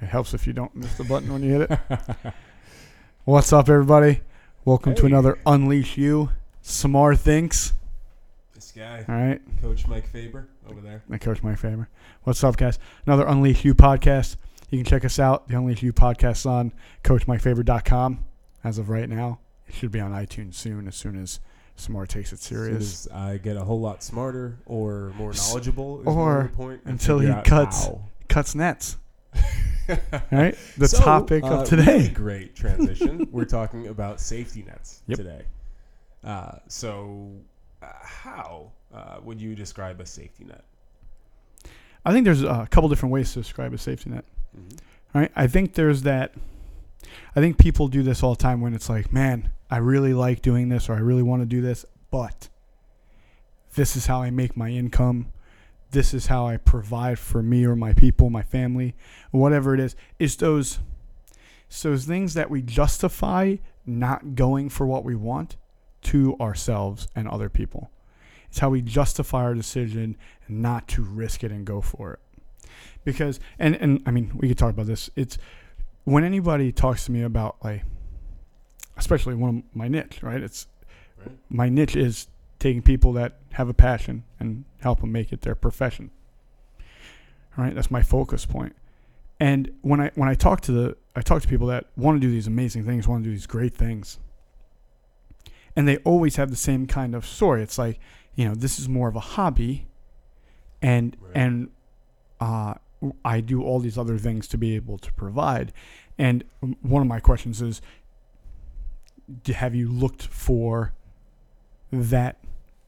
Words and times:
It 0.00 0.06
helps 0.06 0.34
if 0.34 0.46
you 0.46 0.52
don't 0.52 0.74
miss 0.74 0.96
the 0.96 1.04
button 1.04 1.32
when 1.32 1.42
you 1.42 1.58
hit 1.60 1.70
it. 1.70 1.78
What's 3.24 3.52
up, 3.52 3.68
everybody? 3.68 4.20
Welcome 4.64 4.94
to 4.96 5.06
another 5.06 5.38
Unleash 5.46 5.96
You. 5.96 6.30
Samar 6.62 7.14
thinks. 7.14 7.72
This 8.54 8.72
guy, 8.72 9.04
All 9.08 9.14
right, 9.14 9.40
Coach 9.60 9.86
Mike 9.86 10.06
Faber, 10.08 10.48
over 10.70 10.80
there. 10.80 11.02
my 11.08 11.18
coach, 11.18 11.42
Mike 11.42 11.58
Faber. 11.58 11.88
What's 12.22 12.42
up, 12.44 12.56
guys? 12.56 12.78
Another 13.06 13.26
Unleash 13.26 13.64
You 13.64 13.74
podcast. 13.74 14.36
You 14.70 14.78
can 14.78 14.84
check 14.86 15.04
us 15.04 15.18
out. 15.18 15.48
The 15.48 15.56
Unleash 15.56 15.82
You 15.82 15.92
podcast 15.92 16.46
on 16.46 16.72
CoachMikeFaber.com. 17.02 18.24
As 18.62 18.78
of 18.78 18.88
right 18.88 19.08
now, 19.08 19.40
it 19.68 19.74
should 19.74 19.90
be 19.92 20.00
on 20.00 20.12
iTunes 20.12 20.54
soon. 20.54 20.88
As 20.88 20.96
soon 20.96 21.20
as 21.20 21.40
Samar 21.76 22.06
takes 22.06 22.32
it 22.32 22.36
As 22.36 22.40
soon 22.40 22.58
serious. 22.58 23.06
as 23.06 23.12
I 23.12 23.36
get 23.36 23.56
a 23.56 23.64
whole 23.64 23.80
lot 23.80 24.02
smarter 24.02 24.58
or 24.66 25.12
more 25.16 25.32
knowledgeable, 25.34 26.02
or 26.06 26.14
more 26.14 26.42
the 26.50 26.56
point, 26.56 26.80
and 26.84 26.92
until 26.92 27.18
he 27.18 27.28
cuts. 27.44 27.86
how. 27.86 28.00
Cuts 28.28 28.54
nets. 28.54 28.96
All 29.88 29.96
right, 30.32 30.56
the 30.78 30.88
So, 30.88 30.98
topic 30.98 31.44
uh, 31.44 31.60
of 31.60 31.68
today. 31.68 31.84
really 31.84 32.08
great 32.08 32.54
transition. 32.56 33.28
We're 33.32 33.44
talking 33.44 33.88
about 33.88 34.20
safety 34.20 34.64
nets 34.66 35.02
Yep. 35.08 35.18
today. 35.18 35.42
Uh, 36.22 36.52
so, 36.68 37.30
uh, 37.82 37.86
how 38.02 38.72
uh, 38.94 39.18
would 39.22 39.40
you 39.40 39.54
describe 39.54 40.00
a 40.00 40.06
safety 40.06 40.44
net? 40.44 40.64
I 42.04 42.12
think 42.12 42.24
there's 42.24 42.42
a 42.42 42.66
couple 42.70 42.88
different 42.88 43.12
ways 43.12 43.32
to 43.34 43.40
describe 43.40 43.72
a 43.74 43.78
safety 43.78 44.10
net. 44.10 44.24
Mhm. 44.56 44.78
Right? 45.14 45.32
I 45.36 45.46
think 45.46 45.74
there's 45.74 46.02
that. 46.02 46.32
I 47.36 47.40
think 47.40 47.58
people 47.58 47.88
do 47.88 48.02
this 48.02 48.22
all 48.22 48.34
the 48.34 48.42
time 48.42 48.60
when 48.62 48.72
it's 48.74 48.88
like, 48.88 49.12
man, 49.12 49.50
I 49.70 49.76
really 49.78 50.14
like 50.14 50.40
doing 50.42 50.68
this 50.70 50.88
or 50.88 50.94
I 50.94 50.98
really 51.00 51.22
want 51.22 51.42
to 51.42 51.46
do 51.46 51.60
this, 51.60 51.84
but 52.10 52.48
this 53.74 53.96
is 53.96 54.06
how 54.06 54.22
I 54.22 54.30
make 54.30 54.56
my 54.56 54.70
income. 54.70 55.26
This 55.94 56.12
is 56.12 56.26
how 56.26 56.46
I 56.48 56.56
provide 56.56 57.20
for 57.20 57.40
me 57.40 57.64
or 57.64 57.76
my 57.76 57.92
people, 57.92 58.28
my 58.28 58.42
family, 58.42 58.96
whatever 59.30 59.74
it 59.74 59.80
is. 59.80 59.94
It's 60.18 60.34
those, 60.34 60.80
it's 61.68 61.82
those 61.84 62.04
things 62.04 62.34
that 62.34 62.50
we 62.50 62.62
justify 62.62 63.56
not 63.86 64.34
going 64.34 64.70
for 64.70 64.86
what 64.86 65.04
we 65.04 65.14
want 65.14 65.56
to 66.02 66.36
ourselves 66.40 67.06
and 67.14 67.28
other 67.28 67.48
people. 67.48 67.92
It's 68.48 68.58
how 68.58 68.70
we 68.70 68.82
justify 68.82 69.44
our 69.44 69.54
decision 69.54 70.16
not 70.48 70.88
to 70.88 71.02
risk 71.02 71.44
it 71.44 71.52
and 71.52 71.64
go 71.64 71.80
for 71.80 72.14
it. 72.14 72.20
Because 73.04 73.38
and 73.60 73.76
and 73.76 74.02
I 74.04 74.10
mean 74.10 74.32
we 74.34 74.48
could 74.48 74.58
talk 74.58 74.70
about 74.70 74.86
this. 74.86 75.10
It's 75.14 75.38
when 76.02 76.24
anybody 76.24 76.72
talks 76.72 77.04
to 77.06 77.12
me 77.12 77.22
about 77.22 77.56
like 77.62 77.84
especially 78.96 79.36
one 79.36 79.58
of 79.58 79.76
my 79.76 79.86
niche, 79.86 80.22
right? 80.22 80.42
It's 80.42 80.66
Right. 81.16 81.38
my 81.48 81.68
niche 81.68 81.94
is 81.94 82.26
taking 82.64 82.80
people 82.80 83.12
that 83.12 83.34
have 83.52 83.68
a 83.68 83.74
passion 83.74 84.24
and 84.40 84.64
help 84.80 85.02
them 85.02 85.12
make 85.12 85.34
it 85.34 85.42
their 85.42 85.54
profession. 85.54 86.10
All 87.58 87.62
right? 87.64 87.74
That's 87.74 87.90
my 87.90 88.00
focus 88.00 88.46
point. 88.46 88.74
And 89.38 89.70
when 89.82 90.00
I 90.00 90.10
when 90.14 90.30
I 90.30 90.34
talk 90.34 90.62
to 90.62 90.72
the 90.72 90.96
I 91.14 91.20
talk 91.20 91.42
to 91.42 91.48
people 91.48 91.66
that 91.66 91.84
want 91.94 92.16
to 92.16 92.26
do 92.26 92.30
these 92.30 92.46
amazing 92.46 92.84
things, 92.86 93.06
want 93.06 93.22
to 93.22 93.28
do 93.28 93.34
these 93.34 93.46
great 93.46 93.74
things. 93.74 94.18
And 95.76 95.86
they 95.86 95.98
always 95.98 96.36
have 96.36 96.48
the 96.48 96.56
same 96.56 96.86
kind 96.86 97.14
of 97.14 97.26
story. 97.26 97.62
It's 97.62 97.76
like, 97.76 98.00
you 98.34 98.48
know, 98.48 98.54
this 98.54 98.78
is 98.78 98.88
more 98.88 99.08
of 99.08 99.16
a 99.16 99.20
hobby 99.20 99.86
and 100.80 101.16
Right. 101.20 101.36
and 101.36 101.68
uh, 102.40 102.74
I 103.24 103.40
do 103.42 103.62
all 103.62 103.78
these 103.78 103.98
other 103.98 104.16
things 104.16 104.48
to 104.48 104.56
be 104.56 104.74
able 104.74 104.96
to 104.98 105.12
provide. 105.12 105.70
And 106.16 106.44
one 106.80 107.02
of 107.02 107.08
my 107.08 107.20
questions 107.20 107.60
is, 107.60 107.82
have 109.54 109.74
you 109.74 109.86
looked 109.90 110.22
for 110.22 110.94
that 111.92 112.38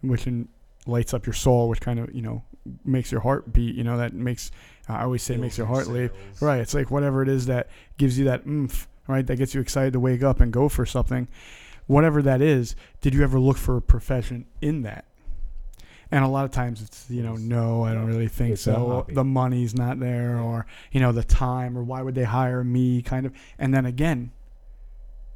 which 0.03 0.27
in, 0.27 0.49
lights 0.87 1.13
up 1.15 1.27
your 1.27 1.33
soul, 1.35 1.69
which 1.69 1.81
kind 1.81 1.99
of 1.99 2.15
you 2.15 2.23
know 2.23 2.43
makes 2.85 3.11
your 3.13 3.21
heart 3.21 3.53
beat? 3.53 3.75
You 3.75 3.85
know 3.85 3.97
that 3.99 4.13
makes 4.13 4.51
uh, 4.89 4.95
I 4.95 5.03
always 5.03 5.23
say 5.23 5.37
makes 5.37 5.59
your 5.59 5.67
heart 5.67 5.89
leap. 5.89 6.13
Right. 6.41 6.61
It's 6.61 6.75
like 6.75 6.91
whatever 6.91 7.23
it 7.23 7.29
is 7.29 7.47
that 7.47 7.69
gives 7.99 8.19
you 8.19 8.25
that 8.27 8.47
oomph, 8.47 8.89
right? 9.09 9.27
That 9.27 9.37
gets 9.37 9.55
you 9.55 9.61
excited 9.61 9.93
to 9.95 10.01
wake 10.01 10.23
up 10.23 10.41
and 10.41 10.53
go 10.53 10.69
for 10.69 10.87
something. 10.87 11.29
Whatever 11.87 12.21
that 12.23 12.41
is, 12.43 12.75
did 13.01 13.15
you 13.15 13.23
ever 13.23 13.39
look 13.39 13.57
for 13.57 13.77
a 13.77 13.83
profession 13.83 14.47
in 14.61 14.83
that? 14.83 15.05
And 16.11 16.25
a 16.25 16.29
lot 16.29 16.45
of 16.45 16.53
times 16.53 16.83
it's, 16.83 17.11
you 17.11 17.23
know, 17.23 17.35
no, 17.35 17.85
I 17.85 17.93
don't 17.93 18.07
really 18.07 18.29
think 18.29 18.53
It's 18.53 18.63
so. 18.63 19.07
The 19.09 19.25
money's 19.25 19.75
not 19.75 19.99
there 19.99 20.39
or, 20.39 20.67
you 20.93 21.01
know, 21.01 21.11
the 21.11 21.25
time 21.25 21.77
or 21.77 21.83
why 21.83 22.03
would 22.03 22.15
they 22.15 22.25
hire 22.25 22.63
me 22.63 23.03
kind 23.03 23.27
of. 23.27 23.33
And 23.59 23.75
then 23.75 23.87
again, 23.87 24.31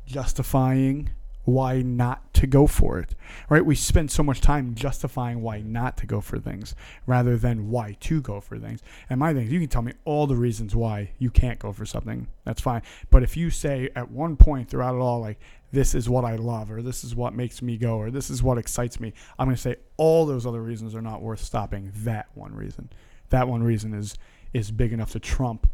justifying 0.07 1.11
why 1.45 1.83
not 1.83 2.30
to 2.41 2.47
go 2.47 2.67
for 2.67 2.99
it, 2.99 3.15
right? 3.51 3.65
We 3.65 3.75
spend 3.75 4.11
so 4.11 4.23
much 4.23 4.41
time 4.41 4.75
justifying 4.75 5.43
why 5.43 5.61
not 5.61 5.99
to 5.99 6.07
go 6.07 6.23
for 6.23 6.39
things 6.39 6.75
rather 7.07 7.37
than 7.37 7.69
why 7.71 7.99
to 8.01 8.23
go 8.23 8.41
for 8.41 8.59
things. 8.59 8.81
And 9.11 9.21
my 9.21 9.35
thing 9.35 9.45
is, 9.45 9.53
you 9.53 9.61
can 9.61 9.69
tell 9.69 9.83
me 9.83 9.93
all 10.07 10.27
the 10.27 10.37
reasons 10.37 10.75
why 10.75 11.11
you 11.19 11.31
can't 11.31 11.59
go 11.59 11.71
for 11.71 11.85
something. 11.85 12.29
That's 12.45 12.63
fine. 12.63 12.81
But 13.11 13.23
if 13.23 13.37
you 13.37 13.51
say 13.51 13.91
at 13.95 14.11
one 14.11 14.37
point 14.37 14.71
throughout 14.71 14.95
it 14.95 15.01
all, 15.01 15.21
like, 15.21 15.39
this 15.71 15.95
is 15.95 16.09
what 16.09 16.25
I 16.25 16.37
love, 16.37 16.73
or 16.73 16.81
this 16.81 17.05
is 17.05 17.15
what 17.15 17.35
makes 17.35 17.61
me 17.61 17.77
go, 17.77 17.97
or 17.97 18.11
this 18.11 18.31
is 18.31 18.43
what 18.43 18.57
excites 18.57 18.99
me, 18.99 19.13
I'm 19.39 19.47
going 19.47 19.55
to 19.57 19.61
say 19.61 19.77
all 19.99 20.25
those 20.25 20.47
other 20.47 20.63
reasons 20.63 20.95
are 20.95 21.03
not 21.03 21.21
worth 21.21 21.45
stopping 21.45 21.93
that 21.97 22.29
one 22.35 22.55
reason. 22.55 22.89
That 23.29 23.49
one 23.49 23.63
reason 23.63 23.93
is 23.93 24.17
is 24.53 24.71
big 24.73 24.93
enough 24.93 25.13
to 25.13 25.21
trump 25.21 25.69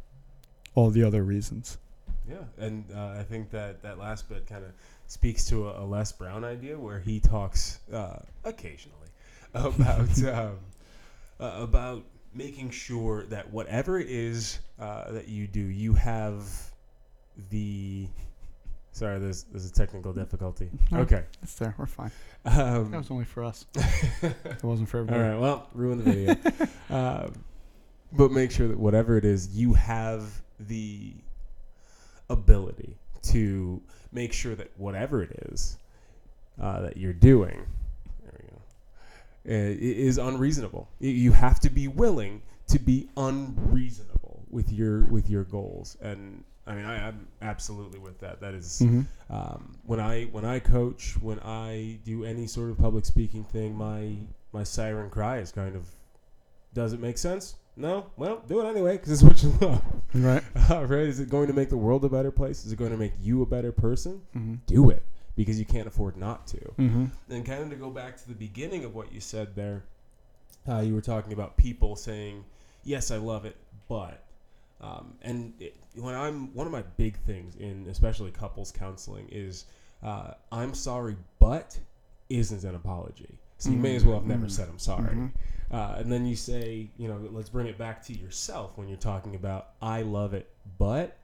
all 0.74 0.90
the 0.90 1.02
other 1.02 1.22
reasons. 1.22 1.78
Yeah, 2.28 2.38
and 2.58 2.84
uh, 2.94 3.14
I 3.18 3.22
think 3.22 3.50
that 3.50 3.82
that 3.82 3.98
last 3.98 4.28
bit 4.28 4.46
kind 4.46 4.64
of 4.64 4.72
speaks 5.06 5.44
to 5.46 5.68
a, 5.68 5.84
a 5.84 5.84
Les 5.84 6.10
Brown 6.12 6.44
idea 6.44 6.78
where 6.78 6.98
he 6.98 7.20
talks 7.20 7.78
uh, 7.92 8.18
occasionally 8.44 9.08
about 9.54 10.22
um, 10.24 10.58
uh, 11.38 11.52
about 11.58 12.02
making 12.34 12.70
sure 12.70 13.24
that 13.26 13.50
whatever 13.52 13.98
it 13.98 14.08
is 14.08 14.58
uh, 14.80 15.10
that 15.12 15.28
you 15.28 15.46
do, 15.46 15.60
you 15.60 15.94
have 15.94 16.44
the. 17.50 18.06
Sorry, 18.92 19.18
there's 19.18 19.42
there's 19.44 19.66
a 19.66 19.72
technical 19.72 20.12
difficulty. 20.14 20.70
No. 20.90 21.00
Okay. 21.00 21.22
It's 21.42 21.54
there. 21.56 21.74
We're 21.76 21.84
fine. 21.86 22.10
Um, 22.46 22.90
That 22.90 22.98
was 22.98 23.10
only 23.10 23.26
for 23.26 23.44
us. 23.44 23.66
It 24.22 24.62
wasn't 24.64 24.88
for 24.88 24.98
All 24.98 25.04
everybody. 25.04 25.28
right. 25.30 25.38
Well, 25.38 25.68
ruin 25.74 25.98
the 26.02 26.04
video. 26.04 26.66
um, 26.88 27.32
but 28.12 28.32
make 28.32 28.50
sure 28.50 28.68
that 28.68 28.78
whatever 28.78 29.18
it 29.18 29.26
is, 29.26 29.48
you 29.54 29.74
have 29.74 30.40
the 30.58 31.12
ability 32.30 32.96
to 33.22 33.80
make 34.12 34.32
sure 34.32 34.54
that 34.54 34.70
whatever 34.76 35.22
it 35.22 35.30
is 35.50 35.76
uh, 36.60 36.80
that 36.82 36.96
you're 36.96 37.12
doing, 37.12 37.66
there 38.22 38.32
we 38.40 38.48
go, 38.48 38.56
uh, 39.48 39.74
is 39.78 40.18
unreasonable. 40.18 40.88
You 41.00 41.32
have 41.32 41.60
to 41.60 41.70
be 41.70 41.88
willing 41.88 42.42
to 42.68 42.78
be 42.78 43.08
unreasonable 43.16 44.42
with 44.50 44.72
your 44.72 45.04
with 45.06 45.28
your 45.28 45.44
goals. 45.44 45.96
And 46.00 46.44
I 46.66 46.74
mean, 46.74 46.84
I, 46.84 47.08
I'm 47.08 47.28
absolutely 47.42 47.98
with 48.00 48.18
that. 48.20 48.40
That 48.40 48.54
is 48.54 48.80
Mm-hmm. 48.82 49.02
um, 49.32 49.76
when 49.84 50.00
I 50.00 50.24
when 50.24 50.44
I 50.44 50.58
coach, 50.58 51.14
when 51.20 51.38
I 51.40 51.98
do 52.04 52.24
any 52.24 52.46
sort 52.46 52.70
of 52.70 52.78
public 52.78 53.04
speaking 53.04 53.44
thing, 53.44 53.76
my 53.76 54.16
my 54.52 54.64
siren 54.64 55.10
cry 55.10 55.38
is 55.38 55.52
kind 55.52 55.76
of, 55.76 55.88
does 56.74 56.92
it 56.92 57.00
make 57.00 57.18
sense? 57.18 57.56
No, 57.76 58.06
well, 58.16 58.42
do 58.48 58.60
it 58.60 58.68
anyway 58.70 58.96
because 58.96 59.12
it's 59.12 59.22
what 59.22 59.42
you 59.42 59.50
love. 59.60 59.82
Right. 60.14 60.42
Uh, 60.68 60.84
right? 60.84 61.00
Is 61.06 61.20
it 61.20 61.28
going 61.28 61.46
to 61.46 61.52
make 61.52 61.68
the 61.68 61.76
world 61.76 62.04
a 62.04 62.08
better 62.08 62.32
place? 62.32 62.64
Is 62.66 62.72
it 62.72 62.76
going 62.76 62.90
to 62.90 62.96
make 62.96 63.12
you 63.20 63.42
a 63.42 63.46
better 63.46 63.70
person? 63.70 64.20
Mm-hmm. 64.36 64.54
Do 64.66 64.90
it 64.90 65.04
because 65.36 65.58
you 65.60 65.64
can't 65.64 65.86
afford 65.86 66.16
not 66.16 66.46
to. 66.48 66.56
Mm-hmm. 66.56 67.04
And 67.30 67.46
kind 67.46 67.62
of 67.62 67.70
to 67.70 67.76
go 67.76 67.90
back 67.90 68.16
to 68.16 68.26
the 68.28 68.34
beginning 68.34 68.84
of 68.84 68.94
what 68.96 69.12
you 69.12 69.20
said 69.20 69.54
there, 69.54 69.84
uh, 70.68 70.80
you 70.80 70.92
were 70.94 71.00
talking 71.02 71.32
about 71.32 71.56
people 71.56 71.94
saying, 71.94 72.44
"Yes, 72.82 73.12
I 73.12 73.18
love 73.18 73.44
it, 73.44 73.56
but," 73.88 74.24
um, 74.80 75.14
and 75.22 75.52
it, 75.60 75.76
when 75.94 76.14
I'm 76.16 76.52
one 76.54 76.66
of 76.66 76.72
my 76.72 76.82
big 76.96 77.16
things 77.18 77.54
in 77.56 77.86
especially 77.88 78.32
couples 78.32 78.72
counseling 78.72 79.28
is, 79.30 79.66
uh, 80.02 80.32
"I'm 80.50 80.74
sorry, 80.74 81.16
but" 81.38 81.78
isn't 82.28 82.64
an 82.64 82.74
apology. 82.74 83.38
So 83.58 83.70
you 83.70 83.76
may 83.76 83.94
as 83.94 84.04
well 84.04 84.18
have 84.18 84.26
never 84.26 84.46
Mm. 84.46 84.50
said 84.50 84.68
"I'm 84.68 84.78
sorry." 84.80 85.30
Uh, 85.70 85.96
and 85.98 86.10
then 86.12 86.24
you 86.26 86.36
say, 86.36 86.88
you 86.96 87.08
know, 87.08 87.18
let's 87.32 87.48
bring 87.48 87.66
it 87.66 87.76
back 87.76 88.04
to 88.06 88.12
yourself 88.12 88.72
when 88.76 88.88
you're 88.88 88.96
talking 88.96 89.34
about, 89.34 89.70
I 89.82 90.02
love 90.02 90.32
it, 90.34 90.48
but 90.78 91.16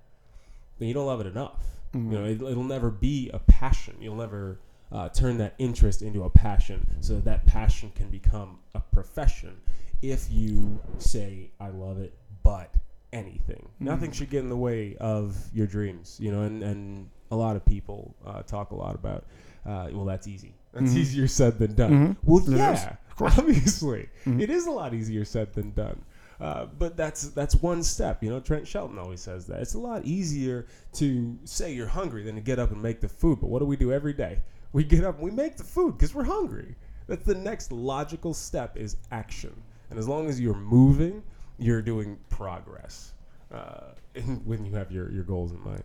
then 0.79 0.89
you 0.89 0.95
don't 0.95 1.07
love 1.07 1.21
it 1.21 1.27
enough. 1.27 1.65
Mhm. 1.95 2.11
You 2.13 2.19
know, 2.19 2.25
it, 2.25 2.43
it'll 2.43 2.65
never 2.65 2.91
be 2.91 3.31
a 3.33 3.39
passion. 3.39 3.97
You'll 4.01 4.17
never 4.17 4.59
uh, 4.91 5.09
turn 5.11 5.39
that 5.39 5.55
interest 5.59 6.03
into 6.03 6.25
a 6.25 6.31
passion 6.31 6.87
so 7.01 7.15
that, 7.15 7.25
that 7.25 7.47
passion 7.47 7.93
can 7.95 8.09
become 8.09 8.59
a 8.75 8.81
profession 8.81 9.57
if 10.03 10.27
you 10.31 10.81
say, 10.99 11.51
I 11.61 11.69
love 11.69 11.99
it, 11.99 12.13
but 12.43 12.75
anything. 13.13 13.69
Nothing 13.79 14.11
should 14.11 14.31
get 14.31 14.41
in 14.41 14.49
the 14.49 14.57
way 14.57 14.97
of 14.99 15.37
your 15.55 15.67
dreams, 15.67 16.17
you 16.21 16.33
know, 16.33 16.43
and, 16.43 16.63
and 16.63 17.09
a 17.31 17.37
lot 17.37 17.57
of 17.57 17.65
people 17.65 18.15
uh, 18.27 18.43
talk 18.43 18.73
a 18.73 18.75
lot 18.75 18.95
about, 18.95 19.25
uh, 19.65 19.89
well, 19.93 20.05
that's 20.05 20.27
easy. 20.27 20.55
That's 20.73 20.93
Mhm. 20.93 20.97
easier 20.97 21.29
said 21.29 21.59
than 21.59 21.75
done. 21.75 21.91
Mhm. 21.93 22.17
Well, 22.25 22.43
yeah, 22.59 22.97
of 23.13 23.17
course. 23.19 23.39
obviously, 23.39 24.09
Mhm. 24.25 24.41
it 24.43 24.51
is 24.51 24.67
a 24.67 24.71
lot 24.71 24.93
easier 24.95 25.25
said 25.25 25.53
than 25.55 25.71
done. 25.73 26.03
Uh, 26.41 26.67
but 26.79 26.97
that's 26.97 27.29
that's 27.29 27.55
one 27.57 27.83
step. 27.85 28.21
You 28.23 28.31
know, 28.31 28.41
Trent 28.41 28.67
Shelton 28.67 28.99
always 28.99 29.21
says 29.21 29.47
that 29.47 29.61
it's 29.61 29.75
a 29.75 29.79
lot 29.79 30.05
easier 30.05 30.67
to 30.95 31.39
say 31.45 31.73
you're 31.73 31.87
hungry 31.87 32.25
than 32.25 32.35
to 32.35 32.41
get 32.41 32.59
up 32.59 32.73
and 32.73 32.83
make 32.83 33.01
the 33.01 33.09
food. 33.09 33.39
But 33.41 33.47
what 33.49 33.61
do 33.61 33.67
we 33.67 33.77
do 33.77 33.93
every 33.93 34.13
day? 34.13 34.41
We 34.75 34.85
get 34.85 35.05
up 35.05 35.17
and 35.17 35.25
we 35.25 35.31
make 35.31 35.59
the 35.59 35.65
food 35.65 35.99
because 35.99 36.15
we're 36.15 36.25
hungry. 36.25 36.75
That's 37.07 37.27
the 37.27 37.35
next 37.35 37.71
logical 37.73 38.33
step 38.33 38.75
is 38.79 38.97
action. 39.11 39.53
And 39.91 39.99
as 39.99 40.09
long 40.09 40.31
as 40.31 40.41
you're 40.41 40.55
moving, 40.57 41.23
you're 41.59 41.83
doing 41.83 42.19
progress. 42.31 43.13
uh, 43.53 43.93
in, 44.15 44.37
when 44.47 44.65
you 44.65 44.73
have 44.75 44.91
your, 44.91 45.11
your 45.13 45.25
goals 45.25 45.53
in 45.53 45.61
mind. 45.63 45.85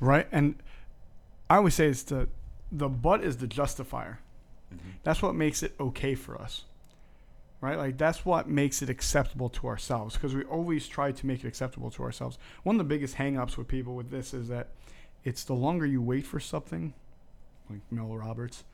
right? 0.00 0.26
And 0.32 0.54
I 1.50 1.56
always 1.56 1.74
say 1.74 1.88
it's 1.88 2.02
the 2.04 2.28
the 2.72 2.88
but 2.88 3.22
is 3.22 3.36
the 3.36 3.46
justifier. 3.46 4.20
That's 5.04 5.22
what 5.22 5.34
makes 5.34 5.62
it 5.62 5.74
okay 5.80 6.14
for 6.14 6.40
us, 6.40 6.64
right? 7.60 7.76
Like 7.78 7.96
that's 7.98 8.24
what 8.24 8.48
makes 8.48 8.82
it 8.82 8.90
acceptable 8.90 9.48
to 9.50 9.66
ourselves 9.68 10.14
because 10.14 10.34
we 10.34 10.44
always 10.44 10.86
try 10.86 11.12
to 11.12 11.26
make 11.26 11.44
it 11.44 11.48
acceptable 11.48 11.90
to 11.92 12.02
ourselves. 12.02 12.38
One 12.64 12.74
of 12.76 12.78
the 12.78 12.84
biggest 12.84 13.16
hangups 13.16 13.56
with 13.56 13.68
people 13.68 13.94
with 13.96 14.10
this 14.10 14.34
is 14.34 14.48
that 14.48 14.68
it's 15.24 15.44
the 15.44 15.54
longer 15.54 15.86
you 15.86 16.00
wait 16.02 16.26
for 16.26 16.38
something, 16.40 16.92
like 17.70 17.80
Mel 17.90 18.08
Roberts, 18.16 18.64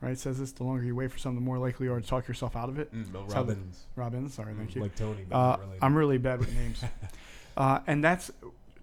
right? 0.00 0.18
Says 0.18 0.38
this: 0.38 0.52
the 0.52 0.64
longer 0.64 0.84
you 0.84 0.94
wait 0.96 1.10
for 1.12 1.18
something, 1.18 1.36
the 1.40 1.44
more 1.46 1.58
likely 1.58 1.86
you 1.86 1.92
are 1.92 2.00
to 2.00 2.06
talk 2.06 2.26
yourself 2.28 2.56
out 2.56 2.68
of 2.68 2.78
it. 2.78 2.92
Mm, 2.94 3.12
Mel 3.12 3.28
So- 3.28 3.36
Robbins, 3.36 3.84
Robbins, 3.96 4.34
sorry, 4.34 4.54
thank 4.54 4.74
you. 4.74 4.82
like 4.82 4.94
Tony. 4.96 5.24
but 5.28 5.36
Uh. 5.36 5.58
I'm 5.80 5.94
really 5.96 6.18
bad 6.18 6.40
with 6.40 6.52
names. 6.54 6.82
uh, 7.56 7.78
and 7.86 8.02
that's, 8.02 8.30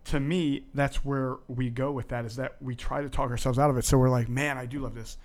to 0.06 0.19
me, 0.19 0.63
that's 0.73 1.03
where 1.06 1.38
we 1.47 1.69
go 1.69 1.91
with 1.91 2.07
that 2.09 2.25
is 2.25 2.38
that 2.38 2.56
we 2.62 2.75
try 2.75 3.01
to 3.01 3.09
talk 3.09 3.29
ourselves 3.29 3.59
out 3.59 3.69
of 3.69 3.77
it. 3.77 3.85
So 3.85 3.97
we're 3.97 4.09
like, 4.09 4.29
man, 4.29 4.57
I 4.57 4.65
do 4.65 4.79
love 4.79 4.95
this. 4.95 5.18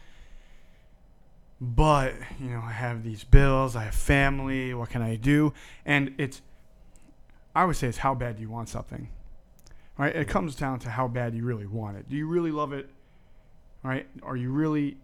But, 1.61 2.15
you 2.39 2.51
know, 2.51 2.61
I 2.63 2.73
have 2.73 3.03
these 3.03 3.25
bills, 3.25 3.77
I 3.77 3.85
have 3.85 3.95
family, 3.95 4.75
what 4.75 4.91
can 4.91 5.01
I 5.01 5.17
do? 5.17 5.55
And 5.87 6.15
it's, 6.19 6.43
I 7.55 7.65
would 7.65 7.77
say 7.77 7.89
it's 7.89 7.99
how 7.99 8.15
bad 8.15 8.37
do 8.37 8.43
you 8.43 8.51
want 8.51 8.69
something? 8.69 9.09
Right? 9.97 10.15
It 10.15 10.29
comes 10.29 10.55
down 10.55 10.81
to 10.81 10.91
how 10.91 11.09
bad 11.09 11.35
you 11.35 11.45
really 11.45 11.67
want 11.67 11.97
it. 11.97 12.09
Do 12.11 12.17
you 12.17 12.27
really 12.27 12.51
love 12.51 12.75
it? 12.75 12.91
Right? 13.83 14.07
Are 14.23 14.37
you 14.37 14.51
really, 14.51 14.99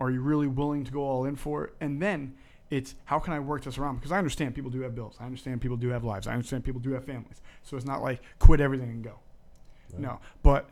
are 0.00 0.10
you 0.10 0.20
really 0.20 0.46
willing 0.46 0.84
to 0.84 0.92
go 0.92 1.00
all 1.00 1.24
in 1.24 1.36
for 1.36 1.64
it? 1.64 1.74
And 1.80 2.02
then 2.02 2.34
it's 2.68 2.94
how 3.04 3.18
can 3.18 3.32
I 3.32 3.40
work 3.40 3.62
this 3.62 3.78
around? 3.78 3.96
Because 3.96 4.12
I 4.12 4.18
understand 4.18 4.54
people 4.54 4.70
do 4.70 4.80
have 4.82 4.94
bills. 4.94 5.16
I 5.18 5.24
understand 5.24 5.62
people 5.62 5.76
do 5.78 5.88
have 5.88 6.04
lives. 6.04 6.26
I 6.26 6.32
understand 6.32 6.64
people 6.64 6.80
do 6.80 6.92
have 6.92 7.04
families. 7.04 7.40
So 7.62 7.76
it's 7.76 7.86
not 7.86 8.02
like 8.02 8.20
quit 8.38 8.60
everything 8.60 8.90
and 8.90 9.02
go. 9.02 9.18
Right. 9.92 10.02
No. 10.02 10.20
But 10.42 10.68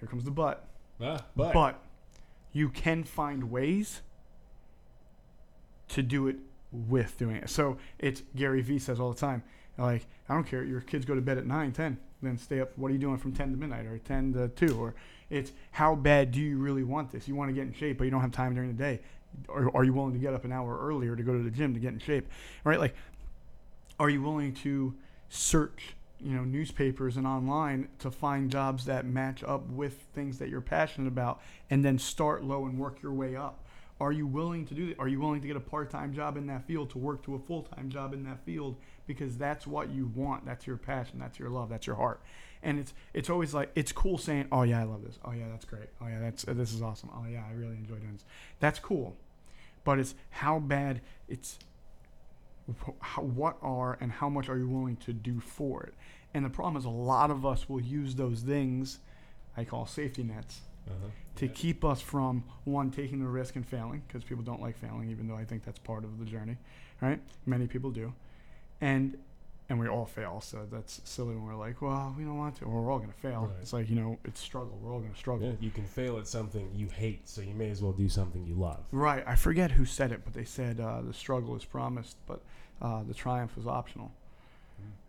here 0.00 0.08
comes 0.08 0.24
the 0.24 0.30
but. 0.32 0.66
Ah, 1.00 1.24
but, 1.36 1.52
But 1.52 1.82
you 2.56 2.70
can 2.70 3.04
find 3.04 3.50
ways 3.50 4.00
to 5.88 6.02
do 6.02 6.26
it 6.26 6.36
with 6.72 7.18
doing 7.18 7.36
it. 7.36 7.50
So 7.50 7.76
it's 7.98 8.22
Gary 8.34 8.62
Vee 8.62 8.78
says 8.78 8.98
all 8.98 9.12
the 9.12 9.20
time, 9.20 9.42
like, 9.76 10.06
I 10.26 10.34
don't 10.34 10.44
care, 10.44 10.64
your 10.64 10.80
kids 10.80 11.04
go 11.04 11.14
to 11.14 11.20
bed 11.20 11.36
at 11.36 11.44
9, 11.44 11.72
10, 11.72 11.98
then 12.22 12.38
stay 12.38 12.60
up. 12.60 12.72
What 12.76 12.90
are 12.90 12.94
you 12.94 12.98
doing 12.98 13.18
from 13.18 13.32
10 13.32 13.50
to 13.50 13.58
midnight 13.58 13.84
or 13.84 13.98
10 13.98 14.32
to 14.32 14.48
2? 14.48 14.80
Or 14.80 14.94
it's 15.28 15.52
how 15.72 15.94
bad 15.94 16.32
do 16.32 16.40
you 16.40 16.56
really 16.56 16.82
want 16.82 17.10
this? 17.10 17.28
You 17.28 17.34
want 17.34 17.50
to 17.50 17.52
get 17.52 17.66
in 17.66 17.74
shape, 17.74 17.98
but 17.98 18.04
you 18.04 18.10
don't 18.10 18.22
have 18.22 18.32
time 18.32 18.54
during 18.54 18.74
the 18.74 18.82
day. 18.82 19.00
Or 19.48 19.70
are 19.76 19.84
you 19.84 19.92
willing 19.92 20.14
to 20.14 20.18
get 20.18 20.32
up 20.32 20.46
an 20.46 20.52
hour 20.52 20.78
earlier 20.80 21.14
to 21.14 21.22
go 21.22 21.34
to 21.34 21.42
the 21.42 21.50
gym 21.50 21.74
to 21.74 21.80
get 21.80 21.92
in 21.92 21.98
shape? 21.98 22.26
Right? 22.64 22.80
Like, 22.80 22.94
are 24.00 24.08
you 24.08 24.22
willing 24.22 24.54
to 24.54 24.94
search 25.28 25.94
you 26.20 26.32
know 26.34 26.44
newspapers 26.44 27.16
and 27.16 27.26
online 27.26 27.88
to 27.98 28.10
find 28.10 28.50
jobs 28.50 28.84
that 28.86 29.04
match 29.04 29.42
up 29.44 29.68
with 29.68 29.94
things 30.14 30.38
that 30.38 30.48
you're 30.48 30.60
passionate 30.60 31.08
about 31.08 31.40
and 31.70 31.84
then 31.84 31.98
start 31.98 32.44
low 32.44 32.66
and 32.66 32.78
work 32.78 33.02
your 33.02 33.12
way 33.12 33.36
up. 33.36 33.64
Are 34.00 34.12
you 34.12 34.26
willing 34.26 34.66
to 34.66 34.74
do 34.74 34.88
that 34.88 34.98
are 34.98 35.08
you 35.08 35.20
willing 35.20 35.40
to 35.40 35.46
get 35.46 35.56
a 35.56 35.60
part-time 35.60 36.12
job 36.14 36.36
in 36.36 36.46
that 36.48 36.66
field 36.66 36.90
to 36.90 36.98
work 36.98 37.24
to 37.24 37.34
a 37.34 37.38
full-time 37.38 37.90
job 37.90 38.12
in 38.12 38.24
that 38.24 38.44
field? 38.44 38.76
Because 39.06 39.36
that's 39.36 39.66
what 39.66 39.90
you 39.90 40.10
want. 40.14 40.44
That's 40.44 40.66
your 40.66 40.76
passion. 40.76 41.18
That's 41.18 41.38
your 41.38 41.48
love. 41.48 41.68
That's 41.68 41.86
your 41.86 41.96
heart. 41.96 42.20
And 42.62 42.78
it's 42.78 42.94
it's 43.14 43.30
always 43.30 43.54
like 43.54 43.70
it's 43.74 43.92
cool 43.92 44.18
saying 44.18 44.48
oh 44.50 44.62
yeah 44.62 44.80
i 44.80 44.84
love 44.84 45.04
this. 45.04 45.18
Oh 45.24 45.32
yeah 45.32 45.48
that's 45.50 45.64
great. 45.64 45.88
Oh 46.00 46.06
yeah 46.08 46.20
that's 46.20 46.44
this 46.44 46.72
is 46.72 46.82
awesome. 46.82 47.10
Oh 47.14 47.24
yeah 47.30 47.42
i 47.48 47.52
really 47.52 47.76
enjoy 47.76 47.96
doing 47.96 48.14
this. 48.14 48.24
That's 48.60 48.78
cool. 48.78 49.16
But 49.84 49.98
it's 49.98 50.14
how 50.30 50.58
bad 50.58 51.00
it's 51.28 51.58
how, 53.00 53.22
what 53.22 53.56
are 53.62 53.96
and 54.00 54.10
how 54.10 54.28
much 54.28 54.48
are 54.48 54.58
you 54.58 54.68
willing 54.68 54.96
to 54.96 55.12
do 55.12 55.40
for 55.40 55.84
it? 55.84 55.94
And 56.34 56.44
the 56.44 56.50
problem 56.50 56.76
is 56.76 56.84
a 56.84 56.90
lot 56.90 57.30
of 57.30 57.46
us 57.46 57.68
will 57.68 57.80
use 57.80 58.14
those 58.14 58.40
things 58.40 58.98
I 59.56 59.64
call 59.64 59.86
safety 59.86 60.22
nets 60.22 60.60
uh-huh. 60.86 61.08
to 61.36 61.48
keep 61.48 61.84
us 61.84 62.00
from 62.00 62.44
one 62.64 62.90
taking 62.90 63.20
the 63.20 63.26
risk 63.26 63.56
and 63.56 63.66
failing 63.66 64.02
because 64.06 64.22
people 64.22 64.44
don't 64.44 64.60
like 64.60 64.76
failing 64.76 65.10
even 65.10 65.28
though 65.28 65.36
I 65.36 65.44
think 65.44 65.64
that's 65.64 65.78
part 65.78 66.04
of 66.04 66.18
the 66.18 66.24
journey, 66.24 66.56
right? 67.00 67.20
Many 67.46 67.66
people 67.66 67.90
do. 67.90 68.12
And 68.80 69.16
and 69.68 69.80
we 69.80 69.88
all 69.88 70.06
fail, 70.06 70.40
so 70.40 70.66
that's 70.70 71.00
silly 71.04 71.34
when 71.34 71.44
we're 71.44 71.56
like, 71.56 71.82
well, 71.82 72.14
we 72.16 72.22
don't 72.24 72.38
want 72.38 72.56
to, 72.56 72.64
or 72.66 72.82
we're 72.82 72.92
all 72.92 72.98
going 72.98 73.10
to 73.10 73.18
fail. 73.18 73.42
Right. 73.50 73.56
It's 73.60 73.72
like, 73.72 73.88
you 73.90 73.96
know, 73.96 74.18
it's 74.24 74.40
struggle. 74.40 74.78
We're 74.80 74.92
all 74.92 75.00
going 75.00 75.12
to 75.12 75.18
struggle. 75.18 75.48
Yeah, 75.48 75.54
you 75.60 75.70
can 75.70 75.84
fail 75.84 76.18
at 76.18 76.28
something 76.28 76.70
you 76.74 76.88
hate, 76.88 77.28
so 77.28 77.40
you 77.40 77.54
may 77.54 77.70
as 77.70 77.82
well 77.82 77.92
do 77.92 78.08
something 78.08 78.46
you 78.46 78.54
love. 78.54 78.78
Right. 78.92 79.24
I 79.26 79.34
forget 79.34 79.72
who 79.72 79.84
said 79.84 80.12
it, 80.12 80.20
but 80.24 80.34
they 80.34 80.44
said 80.44 80.78
uh, 80.78 81.00
the 81.02 81.12
struggle 81.12 81.56
is 81.56 81.64
promised, 81.64 82.16
but 82.26 82.40
uh, 82.80 83.02
the 83.02 83.14
triumph 83.14 83.58
is 83.58 83.66
optional. 83.66 84.12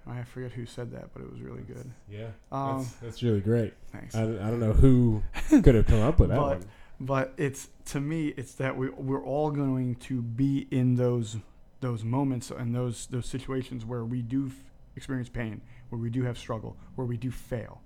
I 0.10 0.24
forget 0.24 0.54
who 0.54 0.66
said 0.66 0.92
that, 0.94 1.14
but 1.14 1.22
it 1.22 1.30
was 1.30 1.42
really 1.42 1.64
good. 1.64 1.92
Yeah, 2.10 2.28
Um, 2.52 2.78
that's, 2.80 2.92
that's 2.96 3.24
really 3.24 3.42
great. 3.42 3.74
Thanks. 3.92 4.16
I, 4.16 4.22
I 4.24 4.26
don't 4.26 4.62
know 4.62 4.72
who 4.72 5.22
could 5.50 5.76
have 5.76 5.86
come 5.86 6.02
up 6.02 6.18
with 6.20 6.30
that 6.30 6.38
But- 6.38 6.58
one. 6.60 6.66
but 7.02 7.34
it's 7.36 7.68
to 7.88 8.00
me, 8.00 8.30
it's 8.38 8.54
that 8.56 8.78
we 8.78 8.90
we're 8.90 9.24
all 9.24 9.52
going 9.52 9.96
to 9.96 10.22
be 10.22 10.66
in 10.72 10.96
those 10.96 11.36
those 11.80 12.04
moments 12.04 12.52
and 12.52 12.74
those 12.74 13.08
those 13.08 13.26
situations 13.26 13.86
where 13.86 14.04
we 14.04 14.22
do 14.22 14.48
f- 14.48 14.54
experience 14.96 15.30
pain, 15.30 15.62
where 15.90 16.00
we 16.00 16.10
do 16.10 16.24
have 16.24 16.38
struggle, 16.38 16.76
where 16.96 17.06
we 17.08 17.18
do 17.18 17.32
fail. 17.32 17.82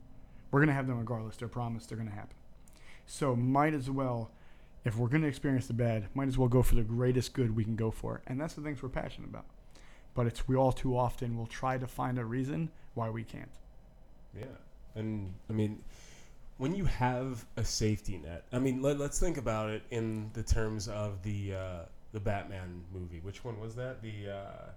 We're 0.52 0.60
gonna 0.62 0.74
have 0.74 0.88
them 0.88 0.98
regardless. 1.00 1.38
They're 1.38 1.48
promised. 1.48 1.90
They're 1.90 1.98
gonna 1.98 2.12
happen. 2.12 2.36
So 3.06 3.36
might 3.36 3.74
as 3.74 3.90
well, 3.90 4.32
if 4.86 4.96
we're 4.96 5.08
gonna 5.10 5.28
experience 5.28 5.68
the 5.68 5.74
bad, 5.74 6.08
might 6.14 6.28
as 6.28 6.38
well 6.38 6.48
go 6.48 6.62
for 6.62 6.76
the 6.76 6.84
greatest 6.84 7.34
good 7.34 7.56
we 7.56 7.64
can 7.64 7.76
go 7.76 7.92
for, 7.92 8.22
and 8.28 8.40
that's 8.40 8.54
the 8.54 8.62
things 8.62 8.82
we're 8.82 8.90
passionate 8.90 9.30
about. 9.30 9.46
But 10.14 10.28
it's 10.28 10.48
we 10.48 10.56
all 10.56 10.72
too 10.72 10.98
often 10.98 11.38
will 11.38 11.48
try 11.48 11.78
to 11.78 11.88
find 11.88 12.18
a 12.18 12.26
reason 12.26 12.70
why 12.94 13.10
we 13.10 13.24
can't. 13.24 13.52
Yeah, 14.38 14.46
and 14.96 15.34
I 15.50 15.54
mean, 15.54 15.84
when 16.58 16.76
you 16.76 16.86
have 16.86 17.46
a 17.58 17.64
safety 17.66 18.18
net, 18.18 18.46
I 18.52 18.60
mean, 18.60 18.82
let, 18.82 19.00
let's 19.00 19.20
think 19.20 19.38
about 19.38 19.70
it 19.70 19.84
in 19.90 20.30
the 20.34 20.44
terms 20.44 20.88
of 20.88 21.22
the 21.24 21.56
uh, 21.56 21.80
the 22.14 22.20
Batman 22.20 22.84
movie. 22.94 23.20
Which 23.22 23.44
one 23.44 23.60
was 23.60 23.76
that? 23.76 24.02
The 24.02 24.32
uh, 24.32 24.70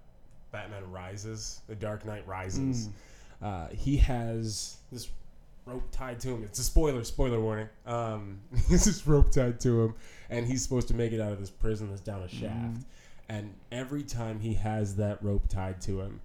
Batman 0.53 0.91
Rises, 0.91 1.61
The 1.67 1.75
Dark 1.75 2.05
Knight 2.05 2.27
Rises. 2.27 2.89
Uh, 3.43 3.69
he 3.69 3.97
has 3.97 4.77
this 4.93 5.09
rope 5.67 5.83
tied 5.91 6.21
to 6.21 6.29
him. 6.29 6.45
It's 6.45 6.59
a 6.59 6.65
spoiler, 6.65 7.03
spoiler 7.05 7.41
warning. 7.41 7.69
Um, 7.87 8.41
he's 8.69 8.85
this 8.85 9.07
rope 9.07 9.31
tied 9.33 9.61
to 9.61 9.83
him, 9.85 9.95
and 10.31 10.47
he's 10.47 10.63
supposed 10.63 10.89
to 10.89 10.95
make 10.95 11.13
it 11.13 11.21
out 11.21 11.33
of 11.33 11.41
this 11.41 11.51
prison 11.51 11.89
that's 11.89 12.01
down 12.01 12.23
a 12.23 12.29
shaft. 12.29 12.75
Mhm. 12.75 12.85
And 13.29 13.55
every 13.73 14.03
time 14.03 14.41
he 14.41 14.55
has 14.55 14.97
that 14.97 15.23
rope 15.23 15.49
tied 15.49 15.81
to 15.83 16.01
him, 16.01 16.21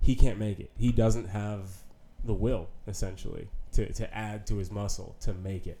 he 0.00 0.16
can't 0.16 0.38
make 0.38 0.58
it. 0.58 0.70
He 0.76 0.90
doesn't 0.90 1.28
have 1.28 1.70
the 2.24 2.34
will, 2.34 2.68
essentially, 2.88 3.48
to, 3.72 3.92
to 3.92 4.12
add 4.16 4.46
to 4.48 4.56
his 4.56 4.70
muscle 4.70 5.14
to 5.20 5.32
make 5.32 5.66
it. 5.66 5.78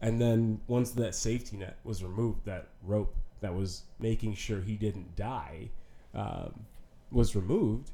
And 0.00 0.20
then 0.20 0.60
once 0.68 0.92
that 0.92 1.14
safety 1.14 1.56
net 1.56 1.78
was 1.82 2.02
removed, 2.02 2.44
that 2.44 2.68
rope 2.82 3.16
that 3.40 3.54
was 3.54 3.82
making 3.98 4.34
sure 4.34 4.60
he 4.60 4.76
didn't 4.76 5.16
die 5.16 5.70
um, 6.14 6.66
was 7.10 7.36
removed, 7.36 7.90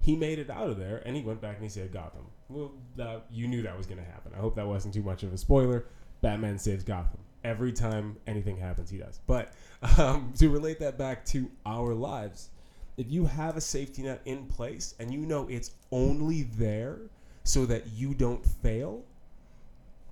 he 0.00 0.16
made 0.16 0.38
it 0.38 0.50
out 0.50 0.68
of 0.68 0.78
there 0.78 1.02
and 1.04 1.14
he 1.14 1.22
went 1.22 1.40
back 1.40 1.56
and 1.56 1.62
he 1.62 1.68
saved 1.68 1.92
Gotham. 1.92 2.26
Well, 2.48 2.72
that, 2.96 3.26
you 3.30 3.46
knew 3.46 3.62
that 3.62 3.76
was 3.76 3.86
going 3.86 3.98
to 3.98 4.04
happen. 4.04 4.32
I 4.34 4.40
hope 4.40 4.56
that 4.56 4.66
wasn't 4.66 4.94
too 4.94 5.02
much 5.02 5.22
of 5.22 5.32
a 5.32 5.38
spoiler. 5.38 5.84
Batman 6.22 6.58
saves 6.58 6.82
Gotham. 6.82 7.20
Every 7.44 7.72
time 7.72 8.16
anything 8.26 8.56
happens, 8.56 8.90
he 8.90 8.98
does. 8.98 9.20
But 9.26 9.52
um, 9.98 10.32
to 10.38 10.48
relate 10.48 10.78
that 10.80 10.98
back 10.98 11.24
to 11.26 11.50
our 11.64 11.94
lives, 11.94 12.50
if 12.96 13.10
you 13.10 13.26
have 13.26 13.56
a 13.56 13.60
safety 13.60 14.02
net 14.02 14.20
in 14.24 14.46
place 14.46 14.94
and 14.98 15.12
you 15.12 15.20
know 15.20 15.46
it's 15.48 15.72
only 15.92 16.42
there 16.42 16.98
so 17.44 17.66
that 17.66 17.86
you 17.94 18.14
don't 18.14 18.44
fail, 18.44 19.02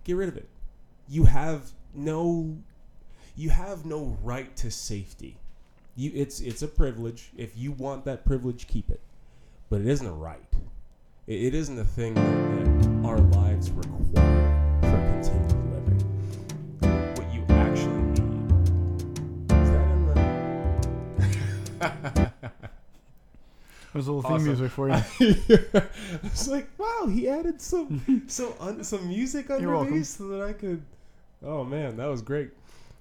get 0.04 0.16
rid 0.16 0.28
of 0.28 0.37
it. 0.37 0.48
You 1.08 1.25
have 1.25 1.70
no 1.94 2.56
you 3.38 3.50
have 3.50 3.87
no 3.87 4.18
right 4.23 4.54
to 4.57 4.68
safety. 4.71 5.37
You 5.95 6.11
it's 6.14 6.40
it's 6.40 6.62
a 6.62 6.68
privilege. 6.68 7.30
If 7.37 7.57
you 7.57 7.71
want 7.73 8.04
that 8.04 8.25
privilege, 8.25 8.66
keep 8.66 8.90
it. 8.90 9.00
But 9.71 9.80
it 9.80 9.87
isn't 9.87 10.07
a 10.07 10.12
right. 10.12 10.42
It, 11.28 11.45
it 11.45 11.54
isn't 11.54 11.78
a 11.78 11.85
thing 11.85 12.14
that, 12.14 12.83
that 12.83 13.07
our 13.07 13.18
lives 13.18 13.71
require 13.71 14.80
for 14.83 14.90
continued 14.90 15.71
living. 15.73 16.00
What 17.14 17.33
you 17.33 17.45
actually 17.49 18.02
need 18.02 18.52
is 19.52 19.71
that 19.71 19.90
in 19.92 20.07
the 21.78 22.33
There's 23.92 24.07
a 24.09 24.12
little 24.12 24.23
theme 24.23 24.33
Awesome. 24.33 24.47
music 24.47 24.71
for 24.73 24.88
you. 24.88 25.02
it's 26.25 26.49
like, 26.49 26.68
wow, 26.76 27.07
he 27.07 27.28
added 27.28 27.61
some 27.61 28.25
some 28.26 28.52
un, 28.59 28.83
some 28.83 29.07
music 29.07 29.49
underneath 29.49 30.07
so 30.07 30.26
that 30.28 30.42
I 30.42 30.52
could. 30.54 30.83
Oh 31.42 31.62
man, 31.62 31.97
that 31.99 32.07
was 32.07 32.21
great. 32.21 32.50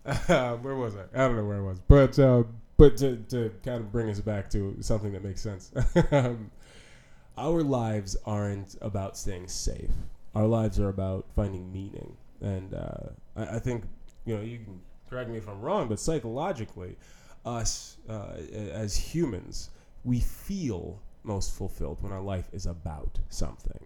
where 0.28 0.76
was 0.76 0.96
I? 0.96 1.04
I 1.14 1.28
don't 1.28 1.36
know 1.36 1.46
where 1.46 1.58
I 1.58 1.62
was, 1.62 1.80
but 1.88 2.18
uh, 2.18 2.44
but 2.78 2.98
to 2.98 3.18
to 3.30 3.52
kind 3.64 3.82
of 3.82 3.92
bring 3.92 4.10
us 4.10 4.20
back 4.20 4.50
to 4.52 4.76
something 4.80 5.12
that 5.12 5.24
makes 5.24 5.42
sense. 5.42 5.72
um, 6.12 6.50
our 7.38 7.62
lives 7.62 8.16
aren't 8.26 8.76
about 8.82 9.18
staying 9.18 9.48
safe. 9.48 9.92
Our 10.34 10.46
lives 10.48 10.80
are 10.80 10.90
about 10.90 11.26
finding 11.36 11.72
meaning, 11.74 12.16
and 12.42 12.74
uh, 12.74 13.10
I, 13.36 13.56
I 13.56 13.60
think 13.60 13.84
you 14.26 14.36
know 14.36 14.42
you 14.42 14.60
can 14.60 14.80
correct 15.10 15.30
me 15.30 15.38
if 15.38 15.48
I'm 15.50 15.62
wrong, 15.62 15.88
but 15.88 16.00
psychologically, 16.00 16.96
us 17.46 17.98
uh, 18.10 18.36
as 18.54 18.96
humans, 18.96 19.72
we 20.06 20.20
feel 20.20 21.00
most 21.24 21.54
fulfilled 21.54 21.98
when 22.02 22.12
our 22.12 22.22
life 22.22 22.48
is 22.54 22.66
about 22.66 23.20
something. 23.30 23.86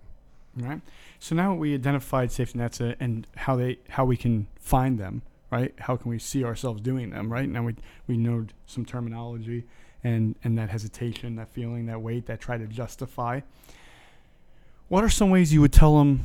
right? 0.57 0.81
So 1.19 1.35
now 1.35 1.55
we 1.55 1.73
identified 1.73 2.31
safety 2.31 2.59
nets 2.59 2.79
uh, 2.79 2.93
and 2.99 3.25
how 3.35 3.55
they 3.55 3.79
how 3.89 4.05
we 4.05 4.17
can 4.17 4.47
find 4.59 4.99
them, 4.99 5.23
right? 5.51 5.73
How 5.79 5.95
can 5.97 6.09
we 6.09 6.17
see 6.19 6.43
ourselves 6.43 6.81
doing 6.81 7.09
them, 7.11 7.31
right? 7.31 7.47
Now 7.47 7.63
we 7.63 7.75
we 8.07 8.17
know 8.17 8.45
some 8.65 8.85
terminology 8.85 9.65
and 10.03 10.35
and 10.43 10.57
that 10.57 10.69
hesitation, 10.69 11.35
that 11.35 11.49
feeling, 11.49 11.85
that 11.87 12.01
weight, 12.01 12.25
that 12.27 12.39
try 12.39 12.57
to 12.57 12.65
justify. 12.67 13.41
What 14.87 15.03
are 15.03 15.09
some 15.09 15.29
ways 15.29 15.53
you 15.53 15.61
would 15.61 15.73
tell 15.73 15.97
them 15.99 16.21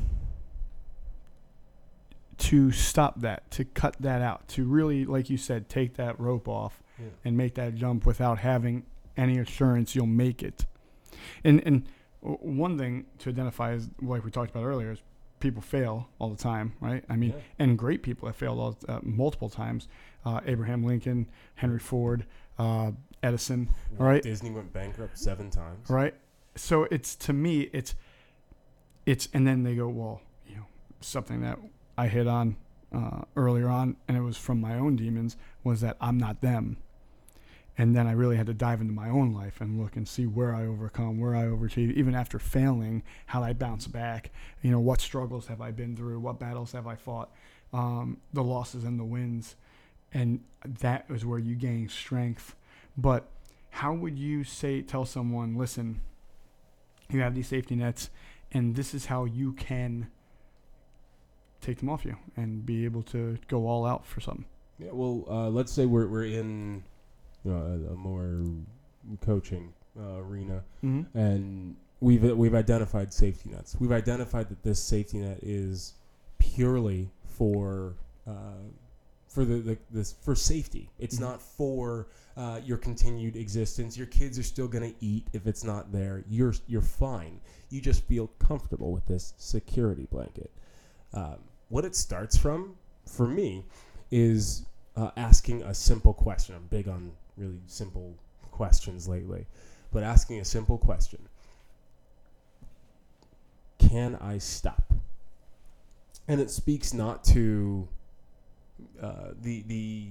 to 2.39 2.71
stop 2.71 3.21
that, 3.21 3.51
to 3.53 3.65
cut 3.65 3.97
that 4.01 4.21
out, 4.21 4.47
to 4.49 4.65
really, 4.65 5.05
like 5.05 5.31
you 5.31 5.37
said, 5.39 5.69
take 5.69 5.95
that 5.95 6.19
rope 6.21 6.49
off 6.49 6.83
Yeah. 6.99 7.07
and 7.25 7.37
make 7.37 7.55
that 7.55 7.75
jump 7.77 8.05
without 8.05 8.39
having 8.39 8.85
any 9.17 9.39
assurance 9.39 9.95
you'll 9.95 10.07
make 10.07 10.43
it? 10.43 10.67
And 11.45 11.63
and 11.67 11.85
one 12.21 12.77
thing 12.77 13.07
to 13.21 13.31
identify 13.31 13.73
is 13.73 13.89
like 14.03 14.25
we 14.25 14.31
talked 14.31 14.51
about 14.51 14.65
earlier 14.65 14.93
is 14.93 15.01
people 15.41 15.61
fail 15.63 16.09
all 16.19 16.31
the 16.31 16.37
time 16.43 16.73
right 16.81 17.05
i 17.09 17.17
mean 17.17 17.31
Yeah. 17.31 17.41
and 17.59 17.79
great 17.79 18.03
people 18.03 18.27
have 18.29 18.37
failed 18.37 18.59
all, 18.59 18.77
uh, 18.89 19.01
multiple 19.03 19.49
times 19.51 19.89
uh, 20.25 20.41
abraham 20.47 20.83
lincoln 20.85 21.27
henry 21.57 21.79
ford 21.79 22.25
uh, 22.59 22.93
edison 23.23 23.69
Walt 23.91 24.01
right. 24.01 24.23
Disney 24.23 24.51
went 24.51 24.73
bankrupt 24.73 25.19
seven 25.19 25.51
times. 25.51 25.89
right 25.91 26.15
so 26.55 26.85
it's 26.91 27.15
to 27.17 27.33
me 27.33 27.69
it's 27.73 27.95
it's 29.05 29.29
and 29.35 29.47
then 29.47 29.63
they 29.63 29.75
go 29.75 29.89
well 29.89 30.21
you 30.49 30.57
know 30.57 30.67
something 31.01 31.41
that 31.43 31.59
i 31.99 32.09
hit 32.09 32.27
on 32.27 32.57
uh, 32.95 33.23
earlier 33.37 33.69
on 33.69 33.97
and 34.09 34.17
it 34.17 34.21
was 34.23 34.37
from 34.39 34.61
my 34.61 34.75
own 34.79 34.97
demons 34.97 35.37
was 35.65 35.81
that 35.83 35.97
i'm 36.01 36.17
not 36.19 36.41
them 36.41 36.77
and 37.79 37.95
then 37.95 38.07
i 38.07 38.13
really 38.13 38.37
had 38.37 38.47
to 38.47 38.55
dive 38.55 38.81
into 38.81 38.93
my 38.93 39.09
own 39.09 39.33
life 39.33 39.61
and 39.61 39.81
look 39.81 39.97
and 39.97 40.07
see 40.07 40.27
where 40.27 40.55
i 40.55 40.65
overcome 40.65 41.19
where 41.19 41.35
i 41.37 41.45
overachieve 41.45 41.93
even 41.95 42.15
after 42.15 42.39
failing 42.39 43.03
how 43.27 43.43
i 43.43 43.53
bounce 43.53 43.87
back. 43.87 44.31
You 44.63 44.71
know 44.71 44.81
what 44.81 45.01
struggles 45.01 45.47
have 45.47 45.61
i 45.61 45.71
been 45.71 45.97
through? 45.97 46.21
What 46.21 46.39
battles 46.39 46.73
have 46.73 46.87
i 46.87 46.95
fought? 46.95 47.31
Um, 47.73 48.19
the 48.33 48.43
losses 48.43 48.85
and 48.85 48.99
the 48.99 49.05
wins. 49.05 49.57
And 50.13 50.41
that 50.65 51.05
is 51.11 51.27
where 51.27 51.39
you 51.39 51.55
gain 51.55 51.89
strength. 51.89 52.55
But 52.97 53.29
how 53.71 53.93
would 53.93 54.19
you 54.19 54.45
say 54.45 54.81
tell 54.83 55.05
someone 55.05 55.57
listen 55.57 56.01
you 57.11 57.21
have 57.21 57.35
these 57.35 57.47
safety 57.49 57.77
nets 57.77 58.09
and 58.53 58.75
this 58.75 58.95
is 58.95 59.07
how 59.07 59.25
you 59.27 59.53
can 59.53 60.09
take 61.61 61.79
them 61.79 61.91
off 61.91 62.05
you 62.05 62.17
and 62.37 62.65
be 62.65 62.85
able 62.85 63.03
to 63.03 63.37
go 63.49 63.67
all 63.67 63.85
out 63.85 64.07
for 64.07 64.21
something 64.21 64.47
Yeah, 64.79 64.91
well, 64.93 65.25
uh, 65.29 65.49
let's 65.51 65.73
say 65.73 65.85
we're 65.87 66.07
we're 66.07 66.25
in 66.25 66.85
you 67.47 67.53
know, 67.53 67.89
a, 67.91 67.93
a 67.93 67.97
more 67.97 68.43
coaching 69.25 69.73
uh, 69.99 70.19
arena, 70.19 70.63
mm-hmm. 70.85 71.17
and 71.17 71.77
we've 72.01 72.23
we've 72.37 72.55
identified 72.55 73.13
safety 73.13 73.51
nets. 73.51 73.77
We've 73.79 73.93
identified 73.93 74.49
that 74.49 74.63
this 74.63 74.81
safety 74.83 75.19
net 75.19 75.39
is 75.43 75.95
purely 76.39 77.09
for 77.25 77.95
uh, 78.27 78.33
for 79.29 79.45
the, 79.45 79.57
the 79.57 79.79
this 79.91 80.15
for 80.21 80.35
safety. 80.35 80.91
It's 80.99 81.17
Mhm. 81.17 81.21
not 81.21 81.43
for 81.43 82.09
uh, 82.37 82.61
your 82.65 82.77
continued 82.77 83.37
existence. 83.37 83.97
Your 83.97 84.07
kids 84.09 84.39
are 84.39 84.43
still 84.43 84.69
gonna 84.69 84.93
eat 85.01 85.27
if 85.33 85.47
it's 85.47 85.65
not 85.65 85.93
there. 85.93 86.25
You're 86.29 86.55
you're 86.67 86.83
fine. 86.83 87.41
You 87.71 87.81
just 87.81 88.03
feel 88.05 88.29
comfortable 88.39 88.93
with 88.93 89.07
this 89.07 89.35
security 89.39 90.07
blanket. 90.11 90.51
Um, 91.13 91.37
what 91.69 91.85
it 91.85 91.97
starts 91.97 92.37
from, 92.37 92.77
for 93.07 93.27
me, 93.27 93.65
is 94.11 94.67
uh, 94.97 95.11
asking 95.17 95.63
a 95.63 95.75
simple 95.75 96.13
question. 96.15 96.55
I'm 96.55 96.67
big 96.67 96.89
on 96.89 97.13
really 97.37 97.61
simple 97.67 98.15
questions 98.51 99.09
lately, 99.09 99.47
but 99.93 100.03
asking 100.03 100.41
a 100.41 100.45
simple 100.45 100.79
question 100.79 101.21
Can 103.79 104.17
I 104.17 104.39
stop? 104.39 104.93
And 106.29 106.41
it 106.41 106.51
speaks 106.51 106.93
not 106.93 107.23
to 107.25 107.89
uh, 109.01 109.31
the, 109.43 109.63
the 109.69 110.09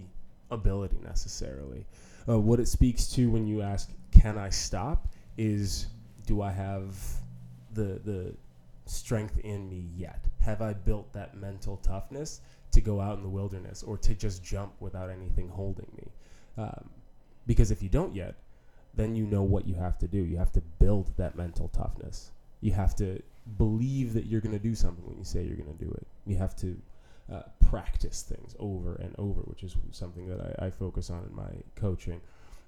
ability 0.49 0.97
necessarily. 1.03 1.85
Uh, 2.27 2.39
what 2.39 2.59
it 2.59 2.67
speaks 2.67 3.07
to 3.07 3.29
when 3.29 3.45
you 3.45 3.61
ask, 3.61 3.91
Can 4.11 4.37
I 4.37 4.49
stop? 4.49 5.07
is 5.37 5.87
do 6.25 6.41
I 6.41 6.51
have 6.51 6.95
the, 7.73 7.99
the 8.03 8.33
strength 8.85 9.37
in 9.39 9.69
me 9.69 9.85
yet? 9.95 10.23
Have 10.41 10.61
I 10.61 10.73
built 10.73 11.11
that 11.13 11.35
mental 11.35 11.77
toughness 11.77 12.41
to 12.71 12.81
go 12.81 12.99
out 12.99 13.17
in 13.17 13.23
the 13.23 13.29
wilderness 13.29 13.83
or 13.83 13.97
to 13.97 14.13
just 14.13 14.43
jump 14.43 14.73
without 14.79 15.09
anything 15.09 15.49
holding 15.49 15.87
me? 15.97 16.11
Um, 16.57 16.89
because 17.47 17.71
if 17.71 17.81
you 17.83 17.89
don't 17.89 18.15
yet, 18.15 18.35
then 18.95 19.15
you 19.15 19.25
know 19.25 19.43
what 19.43 19.67
you 19.67 19.75
have 19.75 19.97
to 19.99 20.07
do. 20.07 20.17
You 20.17 20.37
have 20.37 20.51
to 20.53 20.61
build 20.79 21.11
that 21.17 21.35
mental 21.35 21.67
toughness. 21.69 22.31
You 22.61 22.71
have 22.73 22.95
to 22.97 23.21
believe 23.57 24.13
that 24.13 24.25
you're 24.25 24.41
going 24.41 24.57
to 24.57 24.63
do 24.63 24.73
something 24.75 25.05
when 25.05 25.17
you 25.17 25.23
say 25.25 25.43
you're 25.43 25.57
going 25.57 25.77
to 25.77 25.83
do 25.85 25.91
it. 25.91 26.07
You 26.25 26.37
have 26.37 26.55
to 26.57 26.77
uh, 27.31 27.41
practice 27.69 28.21
things 28.21 28.55
over 28.59 28.95
and 28.95 29.13
over, 29.17 29.41
which 29.41 29.63
is 29.63 29.75
something 29.91 30.27
that 30.27 30.55
I, 30.59 30.67
I 30.67 30.69
focus 30.69 31.09
on 31.09 31.23
in 31.29 31.35
my 31.35 31.49
coaching. 31.75 32.21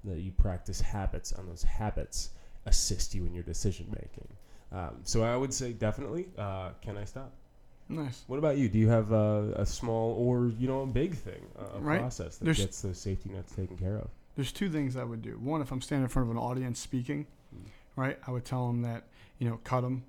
That 0.03 0.19
you 0.19 0.31
practice 0.31 0.79
habits, 0.79 1.31
and 1.31 1.50
those 1.50 1.63
habits 1.63 2.29
assist 2.65 3.15
you 3.15 3.25
in 3.25 3.34
your 3.34 3.43
decision 3.43 3.88
making. 3.89 4.27
Um, 4.72 5.00
so 5.03 5.24
I 5.24 5.36
would 5.36 5.53
say 5.53 5.74
definitely. 5.74 6.27
Uh, 6.38 6.69
can 6.81 6.98
I 6.98 7.05
stop? 7.05 7.31
nice 7.89 8.24
What 8.27 8.38
about 8.38 8.57
you? 8.57 8.67
Do 8.69 8.77
you 8.77 8.89
have 8.89 9.12
a, 9.13 9.53
a 9.57 9.65
small 9.65 10.12
or 10.13 10.48
you 10.60 10.67
know 10.67 10.81
a 10.81 10.86
big 10.86 11.15
thing, 11.15 11.41
a, 11.57 11.79
Right. 11.79 12.00
process 12.00 12.38
that 12.38 12.55
gets 12.55 12.81
those 12.81 13.00
safety 13.00 13.29
nets 13.29 13.53
taken 13.55 13.77
care 13.77 13.96
of? 13.98 14.10
There's 14.38 14.53
two 14.53 14.70
things 14.70 14.96
I 14.96 15.03
would 15.03 15.22
do. 15.22 15.32
One, 15.39 15.62
if 15.62 15.72
I'm 15.72 15.82
standing 15.82 16.03
in 16.03 16.10
front 16.10 16.29
of 16.29 16.36
an 16.38 16.41
audience 16.41 16.79
speaking, 16.79 17.25
Mm. 17.53 17.67
right, 17.98 18.17
I 18.25 18.32
would 18.32 18.46
tell 18.46 18.67
them 18.67 18.82
that 18.84 19.03
you 19.39 19.50
know 19.50 19.60
cut 19.65 19.82
them 19.82 20.03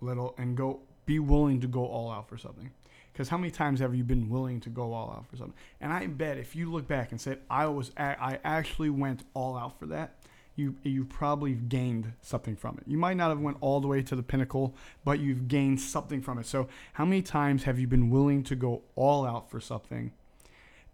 little 0.00 0.34
and 0.38 0.56
go 0.56 0.80
be 1.04 1.18
willing 1.18 1.60
to 1.60 1.66
go 1.66 1.84
all 1.86 2.10
out 2.10 2.28
for 2.28 2.38
something. 2.38 2.70
Because 3.12 3.28
how 3.28 3.36
many 3.36 3.50
times 3.50 3.80
have 3.80 3.94
you 3.94 4.04
been 4.04 4.30
willing 4.30 4.60
to 4.60 4.70
go 4.70 4.94
all 4.94 5.10
out 5.10 5.26
for 5.26 5.36
something? 5.36 5.54
And 5.82 5.92
I 5.92 6.06
bet 6.06 6.38
if 6.38 6.56
you 6.56 6.70
look 6.72 6.88
back 6.88 7.10
and 7.10 7.20
said 7.20 7.40
I 7.50 7.66
was 7.66 7.90
a- 7.98 8.22
I 8.22 8.38
actually 8.42 8.88
went 8.88 9.24
all 9.34 9.56
out 9.56 9.78
for 9.78 9.86
that, 9.86 10.14
you 10.56 10.76
you 10.82 11.04
probably 11.04 11.54
gained 11.54 12.12
something 12.22 12.56
from 12.56 12.78
it. 12.78 12.84
You 12.86 12.98
might 12.98 13.16
not 13.16 13.30
have 13.30 13.40
went 13.40 13.56
all 13.60 13.80
the 13.80 13.88
way 13.88 14.02
to 14.02 14.14
the 14.16 14.22
pinnacle, 14.22 14.74
but 15.04 15.18
you've 15.18 15.48
gained 15.48 15.80
something 15.80 16.20
from 16.22 16.38
it. 16.38 16.46
So 16.46 16.68
how 16.94 17.04
many 17.04 17.22
times 17.22 17.64
have 17.64 17.78
you 17.78 17.86
been 17.86 18.10
willing 18.10 18.42
to 18.44 18.54
go 18.54 18.82
all 18.94 19.24
out 19.26 19.50
for 19.50 19.60
something? 19.60 20.12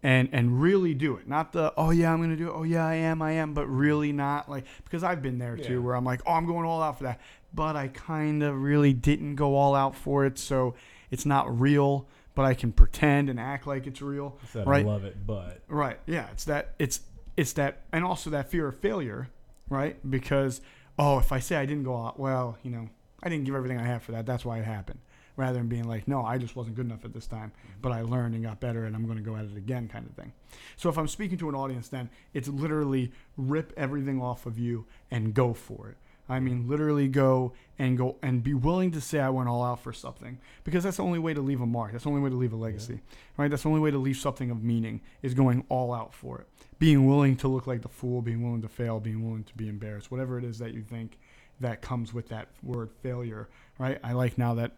And 0.01 0.29
and 0.31 0.61
really 0.61 0.93
do 0.93 1.15
it. 1.17 1.27
Not 1.27 1.51
the 1.53 1.73
oh 1.77 1.89
yeah 1.91 2.13
I'm 2.13 2.21
gonna 2.21 2.35
do 2.35 2.47
it. 2.49 2.53
Oh 2.55 2.63
yeah 2.63 2.85
I 2.85 2.95
am 2.95 3.21
I 3.21 3.33
am, 3.33 3.53
but 3.53 3.67
really 3.67 4.11
not 4.11 4.49
like 4.49 4.65
because 4.83 5.03
I've 5.03 5.21
been 5.21 5.37
there 5.39 5.57
Yeah. 5.57 5.67
too 5.67 5.81
where 5.81 5.95
I'm 5.95 6.05
like 6.05 6.21
oh 6.25 6.33
I'm 6.33 6.45
going 6.45 6.65
all 6.65 6.81
out 6.81 6.97
for 6.97 7.03
that, 7.05 7.19
but 7.53 7.75
I 7.75 7.89
kind 7.89 8.43
of 8.43 8.61
really 8.61 8.93
didn't 8.93 9.35
go 9.35 9.55
all 9.55 9.75
out 9.75 9.95
for 9.95 10.25
it, 10.25 10.37
so 10.39 10.75
it's 11.11 11.25
not 11.25 11.59
real. 11.59 12.07
But 12.35 12.45
I 12.45 12.53
can 12.53 12.71
pretend 12.71 13.29
and 13.29 13.37
act 13.39 13.67
like 13.67 13.85
it's 13.87 14.01
real. 14.01 14.37
Said 14.53 14.65
Right. 14.65 14.85
I 14.85 14.87
love 14.87 15.03
it, 15.03 15.17
but 15.27 15.61
Right. 15.67 15.99
Yeah. 16.05 16.27
It's 16.31 16.45
that. 16.45 16.75
It's 16.79 17.01
it's 17.35 17.53
that, 17.53 17.81
and 17.91 18.05
also 18.05 18.29
that 18.29 18.49
fear 18.49 18.67
of 18.67 18.79
failure, 18.79 19.29
right? 19.69 19.97
Because 20.09 20.61
oh, 20.97 21.17
if 21.19 21.31
I 21.31 21.39
say 21.39 21.55
I 21.57 21.65
didn't 21.65 21.83
go 21.83 21.95
out, 21.97 22.19
well, 22.19 22.57
you 22.63 22.71
know, 22.71 22.87
I 23.23 23.29
didn't 23.29 23.45
give 23.45 23.55
everything 23.55 23.77
I 23.79 23.85
have 23.85 24.03
for 24.03 24.11
that. 24.13 24.25
That's 24.25 24.43
why 24.45 24.59
it 24.59 24.65
happened. 24.65 24.99
Rather 25.39 25.57
than 25.57 25.69
being 25.69 25.87
like, 25.87 26.05
no, 26.05 26.25
I 26.25 26.37
just 26.37 26.57
wasn't 26.57 26.75
good 26.75 26.85
enough 26.85 27.05
at 27.05 27.13
this 27.13 27.25
time, 27.25 27.53
but 27.81 27.93
I 27.93 28.01
learned 28.01 28.35
and 28.35 28.43
got 28.43 28.59
better, 28.59 28.83
and 28.83 28.93
I'm 28.93 29.05
going 29.05 29.17
to 29.17 29.23
go 29.23 29.37
at 29.37 29.45
it 29.45 29.55
again, 29.55 29.87
kind 29.87 30.05
of 30.05 30.13
thing. 30.13 30.33
So 30.75 30.89
if 30.89 30.97
I'm 30.97 31.07
speaking 31.07 31.37
to 31.37 31.47
an 31.47 31.55
audience, 31.55 31.87
then 31.87 32.09
it's 32.33 32.49
literally 32.49 33.13
rip 33.37 33.71
everything 33.77 34.21
off 34.21 34.45
of 34.45 34.59
you 34.59 34.85
and 35.09 35.33
go 35.33 35.53
for 35.53 35.87
it. 35.87 35.97
I 36.27 36.41
mean, 36.41 36.67
literally 36.67 37.07
go 37.07 37.53
and 37.79 37.97
go 37.97 38.17
and 38.21 38.43
be 38.43 38.53
willing 38.53 38.91
to 38.91 38.99
say 38.99 39.21
I 39.21 39.29
went 39.29 39.47
all 39.47 39.63
out 39.63 39.81
for 39.81 39.93
something 39.93 40.39
because 40.65 40.83
that's 40.83 40.97
the 40.97 41.03
only 41.03 41.19
way 41.19 41.33
to 41.33 41.39
leave 41.41 41.61
a 41.61 41.65
mark. 41.65 41.93
That's 41.93 42.03
the 42.03 42.09
only 42.09 42.21
way 42.21 42.31
to 42.31 42.35
leave 42.35 42.51
a 42.51 42.57
legacy, 42.57 42.99
right? 43.37 43.49
That's 43.49 43.63
the 43.63 43.69
only 43.69 43.79
way 43.79 43.91
to 43.91 43.97
leave 43.97 44.17
something 44.17 44.51
of 44.51 44.61
meaning 44.61 44.99
is 45.21 45.33
going 45.33 45.63
all 45.69 45.93
out 45.93 46.13
for 46.13 46.39
it. 46.41 46.47
Being 46.79 47.07
willing 47.07 47.37
to 47.37 47.47
look 47.47 47.65
like 47.65 47.81
the 47.81 47.87
fool, 47.87 48.21
being 48.21 48.43
willing 48.43 48.61
to 48.61 48.67
fail, 48.67 48.99
being 48.99 49.25
willing 49.25 49.45
to 49.45 49.53
be 49.55 49.69
embarrassed, 49.69 50.11
whatever 50.11 50.37
it 50.37 50.43
is 50.43 50.59
that 50.59 50.73
you 50.73 50.81
think 50.81 51.17
that 51.61 51.81
comes 51.81 52.13
with 52.13 52.27
that 52.27 52.49
word 52.61 52.89
failure, 53.01 53.47
right? 53.79 53.99
I 54.03 54.11
like 54.11 54.37
now 54.37 54.53
that 54.55 54.73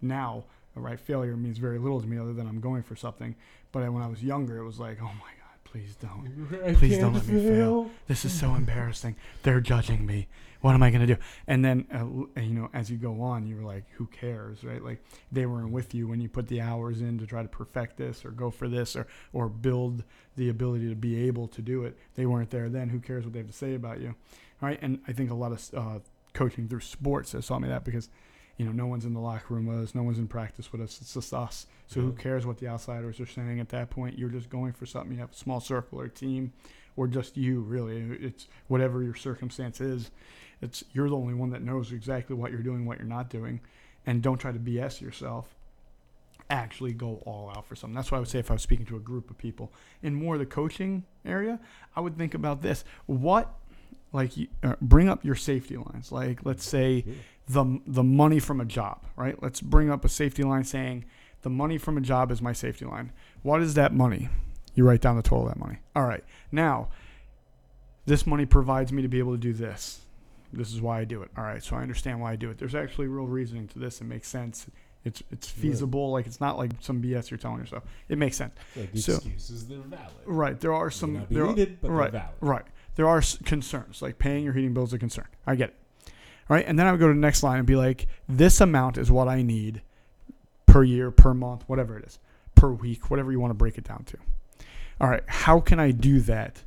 now, 0.00 0.44
right, 0.74 0.98
failure 0.98 1.36
means 1.36 1.58
very 1.58 1.78
little 1.78 2.00
to 2.00 2.06
me 2.06 2.18
other 2.18 2.32
than 2.32 2.46
I'm 2.46 2.60
going 2.60 2.82
for 2.82 2.96
something. 2.96 3.34
But 3.72 3.90
when 3.92 4.02
I 4.02 4.06
was 4.08 4.22
younger, 4.22 4.58
it 4.58 4.64
was 4.64 4.78
like, 4.78 4.98
oh 5.00 5.04
my 5.04 5.10
God, 5.10 5.64
please 5.64 5.96
don't. 5.96 6.74
Please 6.78 6.98
don't 6.98 7.14
let 7.14 7.26
me 7.26 7.42
fail. 7.42 7.90
This 8.08 8.24
is 8.24 8.32
so 8.32 8.54
embarrassing. 8.54 9.16
They're 9.42 9.60
judging 9.60 10.04
me. 10.06 10.28
What 10.60 10.74
am 10.74 10.82
I 10.82 10.90
going 10.90 11.06
to 11.06 11.14
do? 11.14 11.20
And 11.46 11.64
then, 11.64 11.86
uh, 11.92 12.40
you 12.40 12.52
know, 12.52 12.68
as 12.74 12.90
you 12.90 12.98
go 12.98 13.22
on, 13.22 13.46
you're 13.46 13.62
like, 13.62 13.84
who 13.92 14.06
cares, 14.06 14.62
right? 14.62 14.82
Like 14.84 15.02
they 15.32 15.46
weren't 15.46 15.70
with 15.70 15.94
you 15.94 16.06
when 16.06 16.20
you 16.20 16.28
put 16.28 16.48
the 16.48 16.60
hours 16.60 17.00
in 17.00 17.18
to 17.18 17.26
try 17.26 17.42
to 17.42 17.48
perfect 17.48 17.96
this 17.96 18.24
or 18.24 18.30
go 18.30 18.50
for 18.50 18.68
this 18.68 18.94
or, 18.94 19.06
or 19.32 19.48
build 19.48 20.04
the 20.36 20.50
ability 20.50 20.88
to 20.90 20.94
be 20.94 21.26
able 21.26 21.48
to 21.48 21.62
do 21.62 21.84
it. 21.84 21.96
They 22.14 22.26
weren't 22.26 22.50
there 22.50 22.68
then. 22.68 22.90
Who 22.90 23.00
cares 23.00 23.24
what 23.24 23.32
they 23.32 23.38
have 23.38 23.48
to 23.48 23.54
say 23.54 23.74
about 23.74 24.00
you, 24.00 24.14
right? 24.60 24.78
And 24.82 25.00
I 25.08 25.12
think 25.12 25.30
a 25.30 25.34
lot 25.34 25.52
of 25.52 25.70
uh, 25.74 25.98
coaching 26.34 26.68
through 26.68 26.80
sports 26.80 27.32
has 27.32 27.46
taught 27.46 27.62
me 27.62 27.68
that 27.68 27.84
because, 27.84 28.10
you 28.60 28.66
know, 28.66 28.72
no 28.72 28.86
one's 28.86 29.06
in 29.06 29.14
the 29.14 29.20
locker 29.20 29.54
room 29.54 29.64
with 29.64 29.78
us, 29.78 29.94
no 29.94 30.02
one's 30.02 30.18
in 30.18 30.28
practice 30.28 30.70
with 30.70 30.82
us. 30.82 31.00
It's 31.00 31.14
just 31.14 31.32
us. 31.32 31.64
So 31.86 32.02
who 32.02 32.12
cares 32.12 32.44
what 32.44 32.58
the 32.58 32.68
outsiders 32.68 33.18
are 33.18 33.24
saying 33.24 33.58
at 33.58 33.70
that 33.70 33.88
point? 33.88 34.18
You're 34.18 34.28
just 34.28 34.50
going 34.50 34.74
for 34.74 34.84
something. 34.84 35.12
You 35.12 35.20
have 35.20 35.32
a 35.32 35.34
small 35.34 35.60
circle 35.60 35.98
or 35.98 36.08
team, 36.08 36.52
or 36.94 37.06
just 37.06 37.38
you. 37.38 37.60
Really, 37.60 38.02
it's 38.20 38.48
whatever 38.68 39.02
your 39.02 39.14
circumstance 39.14 39.80
is. 39.80 40.10
It's 40.60 40.84
you're 40.92 41.08
the 41.08 41.16
only 41.16 41.32
one 41.32 41.48
that 41.52 41.62
knows 41.62 41.90
exactly 41.90 42.36
what 42.36 42.50
you're 42.50 42.60
doing, 42.60 42.84
what 42.84 42.98
you're 42.98 43.08
not 43.08 43.30
doing, 43.30 43.60
and 44.04 44.20
don't 44.20 44.36
try 44.36 44.52
to 44.52 44.58
BS 44.58 45.00
yourself. 45.00 45.56
Actually, 46.50 46.92
go 46.92 47.22
all 47.24 47.50
out 47.56 47.64
for 47.64 47.74
something. 47.74 47.94
That's 47.94 48.12
why 48.12 48.18
I 48.18 48.20
would 48.20 48.28
say 48.28 48.40
if 48.40 48.50
I 48.50 48.54
was 48.54 48.62
speaking 48.62 48.84
to 48.86 48.96
a 48.96 49.00
group 49.00 49.30
of 49.30 49.38
people 49.38 49.72
in 50.02 50.14
more 50.14 50.34
of 50.34 50.40
the 50.40 50.44
coaching 50.44 51.04
area, 51.24 51.58
I 51.96 52.00
would 52.02 52.18
think 52.18 52.34
about 52.34 52.60
this: 52.60 52.84
what, 53.06 53.54
like, 54.12 54.36
you, 54.36 54.48
uh, 54.62 54.74
bring 54.82 55.08
up 55.08 55.24
your 55.24 55.34
safety 55.34 55.78
lines. 55.78 56.12
Like, 56.12 56.44
let's 56.44 56.68
say 56.68 57.04
Yeah. 57.06 57.14
The 57.52 57.80
the 57.86 58.02
money 58.02 58.38
from 58.38 58.60
a 58.60 58.64
job, 58.64 59.04
right? 59.16 59.40
Let's 59.42 59.60
bring 59.60 59.90
up 59.90 60.04
a 60.04 60.08
safety 60.08 60.42
line 60.42 60.64
saying 60.64 61.04
the 61.42 61.50
money 61.50 61.78
from 61.78 61.96
a 61.96 62.00
job 62.00 62.30
is 62.30 62.40
my 62.42 62.52
safety 62.52 62.84
line. 62.84 63.12
What 63.42 63.62
is 63.62 63.74
that 63.74 63.92
money? 63.94 64.28
You 64.74 64.84
write 64.86 65.00
down 65.00 65.16
the 65.16 65.22
total 65.22 65.48
of 65.48 65.54
that 65.54 65.58
money. 65.60 65.78
All 65.96 66.04
right. 66.04 66.22
Now, 66.52 66.88
this 68.06 68.26
money 68.26 68.46
provides 68.46 68.92
me 68.92 69.02
to 69.02 69.08
be 69.08 69.18
able 69.18 69.32
to 69.32 69.38
do 69.38 69.52
this. 69.52 70.00
This 70.52 70.72
is 70.72 70.80
why 70.80 71.00
I 71.00 71.04
do 71.04 71.22
it. 71.22 71.30
All 71.36 71.44
right. 71.44 71.62
So 71.62 71.76
I 71.76 71.82
understand 71.82 72.20
why 72.20 72.32
I 72.32 72.36
do 72.36 72.50
it. 72.50 72.58
There's 72.58 72.74
actually 72.74 73.06
real 73.08 73.26
reasoning 73.26 73.68
to 73.68 73.78
this. 73.78 74.00
It 74.00 74.04
makes 74.04 74.28
sense. 74.28 74.66
It's 75.04 75.22
it's 75.30 75.48
feasible. 75.48 76.10
Like 76.12 76.26
it's 76.26 76.40
not 76.40 76.58
like 76.58 76.72
some 76.80 77.02
BS 77.02 77.30
you're 77.30 77.38
telling 77.38 77.58
yourself. 77.58 77.84
It 78.08 78.18
makes 78.18 78.36
sense. 78.36 78.52
Like 78.76 78.92
the 78.92 79.00
So- 79.00 79.14
excuses, 79.14 79.66
they're 79.66 79.78
valid. 79.78 80.12
Right. 80.26 80.60
There 80.60 80.74
are 80.74 80.86
May 80.86 80.92
some 80.92 81.12
not 81.14 81.28
be 81.28 81.34
there 81.36 81.44
are, 81.46 81.48
needed, 81.54 81.78
but 81.80 81.90
right, 81.90 82.12
they're 82.12 82.20
valid. 82.20 82.36
Right. 82.40 82.64
There 82.96 83.08
are 83.08 83.22
concerns, 83.44 84.02
like 84.02 84.18
paying 84.18 84.44
your 84.44 84.52
heating 84.52 84.74
bills 84.74 84.90
is 84.90 84.94
a 84.94 84.98
concern. 84.98 85.26
I 85.46 85.54
get 85.54 85.70
it. 85.70 85.76
Right. 86.50 86.64
And 86.66 86.76
then 86.76 86.88
I 86.88 86.90
would 86.90 86.98
go 86.98 87.06
to 87.06 87.14
the 87.14 87.20
next 87.20 87.44
line 87.44 87.58
and 87.58 87.66
be 87.66 87.76
like, 87.76 88.08
this 88.28 88.60
amount 88.60 88.98
is 88.98 89.08
what 89.08 89.28
I 89.28 89.40
need 89.40 89.82
per 90.66 90.82
year, 90.82 91.12
per 91.12 91.32
month, 91.32 91.62
whatever 91.68 91.96
it 91.96 92.04
is, 92.04 92.18
per 92.56 92.72
week, 92.72 93.08
whatever 93.08 93.30
you 93.30 93.38
want 93.38 93.52
to 93.52 93.54
break 93.54 93.78
it 93.78 93.84
down 93.84 94.02
to. 94.06 94.18
All 95.00 95.08
right. 95.08 95.22
How 95.28 95.60
can 95.60 95.78
I 95.78 95.92
do 95.92 96.18
that? 96.22 96.60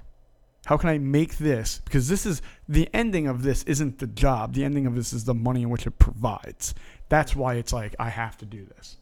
How 0.68 0.78
can 0.78 0.90
I 0.90 1.00
make 1.00 1.38
this? 1.38 1.82
Because 1.84 2.08
this 2.08 2.26
is 2.26 2.42
the 2.70 2.90
ending 2.94 3.28
of 3.28 3.44
this 3.44 3.64
isn't 3.64 4.00
the 4.00 4.08
job. 4.08 4.54
The 4.54 4.64
ending 4.64 4.86
of 4.86 4.96
this 4.96 5.12
is 5.12 5.26
the 5.26 5.34
money 5.34 5.64
in 5.64 5.70
which 5.70 5.86
it 5.86 6.00
provides. 6.00 6.74
That's 7.10 7.36
why 7.36 7.56
it's 7.56 7.74
like, 7.74 7.94
I 8.00 8.08
have 8.08 8.38
to 8.38 8.46
do 8.46 8.66
this. 8.78 8.96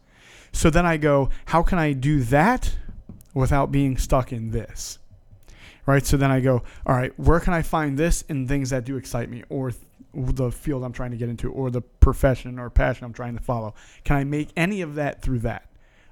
So 0.51 0.71
then 0.71 0.87
I 0.87 0.97
go, 0.97 1.29
how 1.45 1.61
can 1.61 1.77
I 1.77 1.93
do 1.93 2.23
that 2.23 2.75
without 3.35 3.71
being 3.71 3.97
stuck 3.97 4.33
in 4.33 4.49
this? 4.49 4.97
Right. 5.85 6.03
So 6.03 6.17
then 6.17 6.31
I 6.31 6.39
go, 6.39 6.63
all 6.87 6.95
right, 6.95 7.17
where 7.19 7.39
can 7.39 7.53
I 7.53 7.61
find 7.61 7.99
this 7.99 8.23
in 8.23 8.47
things 8.47 8.71
that 8.71 8.83
do 8.83 8.97
excite 8.97 9.29
me 9.29 9.43
or 9.47 9.71
the 10.13 10.51
field 10.51 10.83
I'm 10.83 10.93
trying 10.93 11.11
to 11.11 11.17
get 11.17 11.29
into 11.29 11.51
or 11.51 11.69
the 11.71 11.81
profession 11.81 12.59
or 12.59 12.69
passion 12.69 13.05
I'm 13.05 13.13
trying 13.13 13.35
to 13.37 13.43
follow? 13.43 13.73
Can 14.03 14.17
I 14.17 14.23
make 14.23 14.49
any 14.57 14.81
of 14.81 14.95
that 14.95 15.21
through 15.21 15.39
that? 15.39 15.67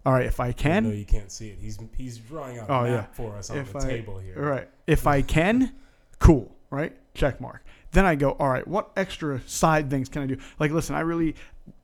All 0.05 0.13
right. 0.13 0.25
If 0.25 0.39
I 0.39 0.51
can, 0.53 0.85
No, 0.85 0.91
you 0.91 1.05
can't 1.05 1.31
see 1.31 1.49
it. 1.49 1.57
He's 1.61 1.77
he's 1.97 2.17
drawing 2.17 2.57
out 2.59 2.69
Oh, 2.69 2.79
a 2.85 2.85
yeah. 2.87 2.95
map 2.97 3.15
for 3.15 3.35
us 3.35 3.49
on 3.49 3.57
If 3.57 3.73
the 3.73 3.79
I- 3.79 3.87
table 3.87 4.17
here. 4.19 4.35
Right. 4.41 4.69
If 4.87 5.05
I 5.07 5.21
can, 5.21 5.73
cool. 6.19 6.55
Right. 6.69 6.95
Check 7.13 7.41
mark. 7.41 7.63
Then 7.91 8.05
I 8.05 8.15
go, 8.15 8.31
all 8.31 8.49
right, 8.49 8.65
what 8.67 8.91
extra 8.95 9.41
side 9.47 9.89
things 9.89 10.07
can 10.09 10.21
I 10.21 10.27
do? 10.27 10.37
Like, 10.59 10.71
listen, 10.71 10.95
I 10.95 10.99
really, 11.01 11.35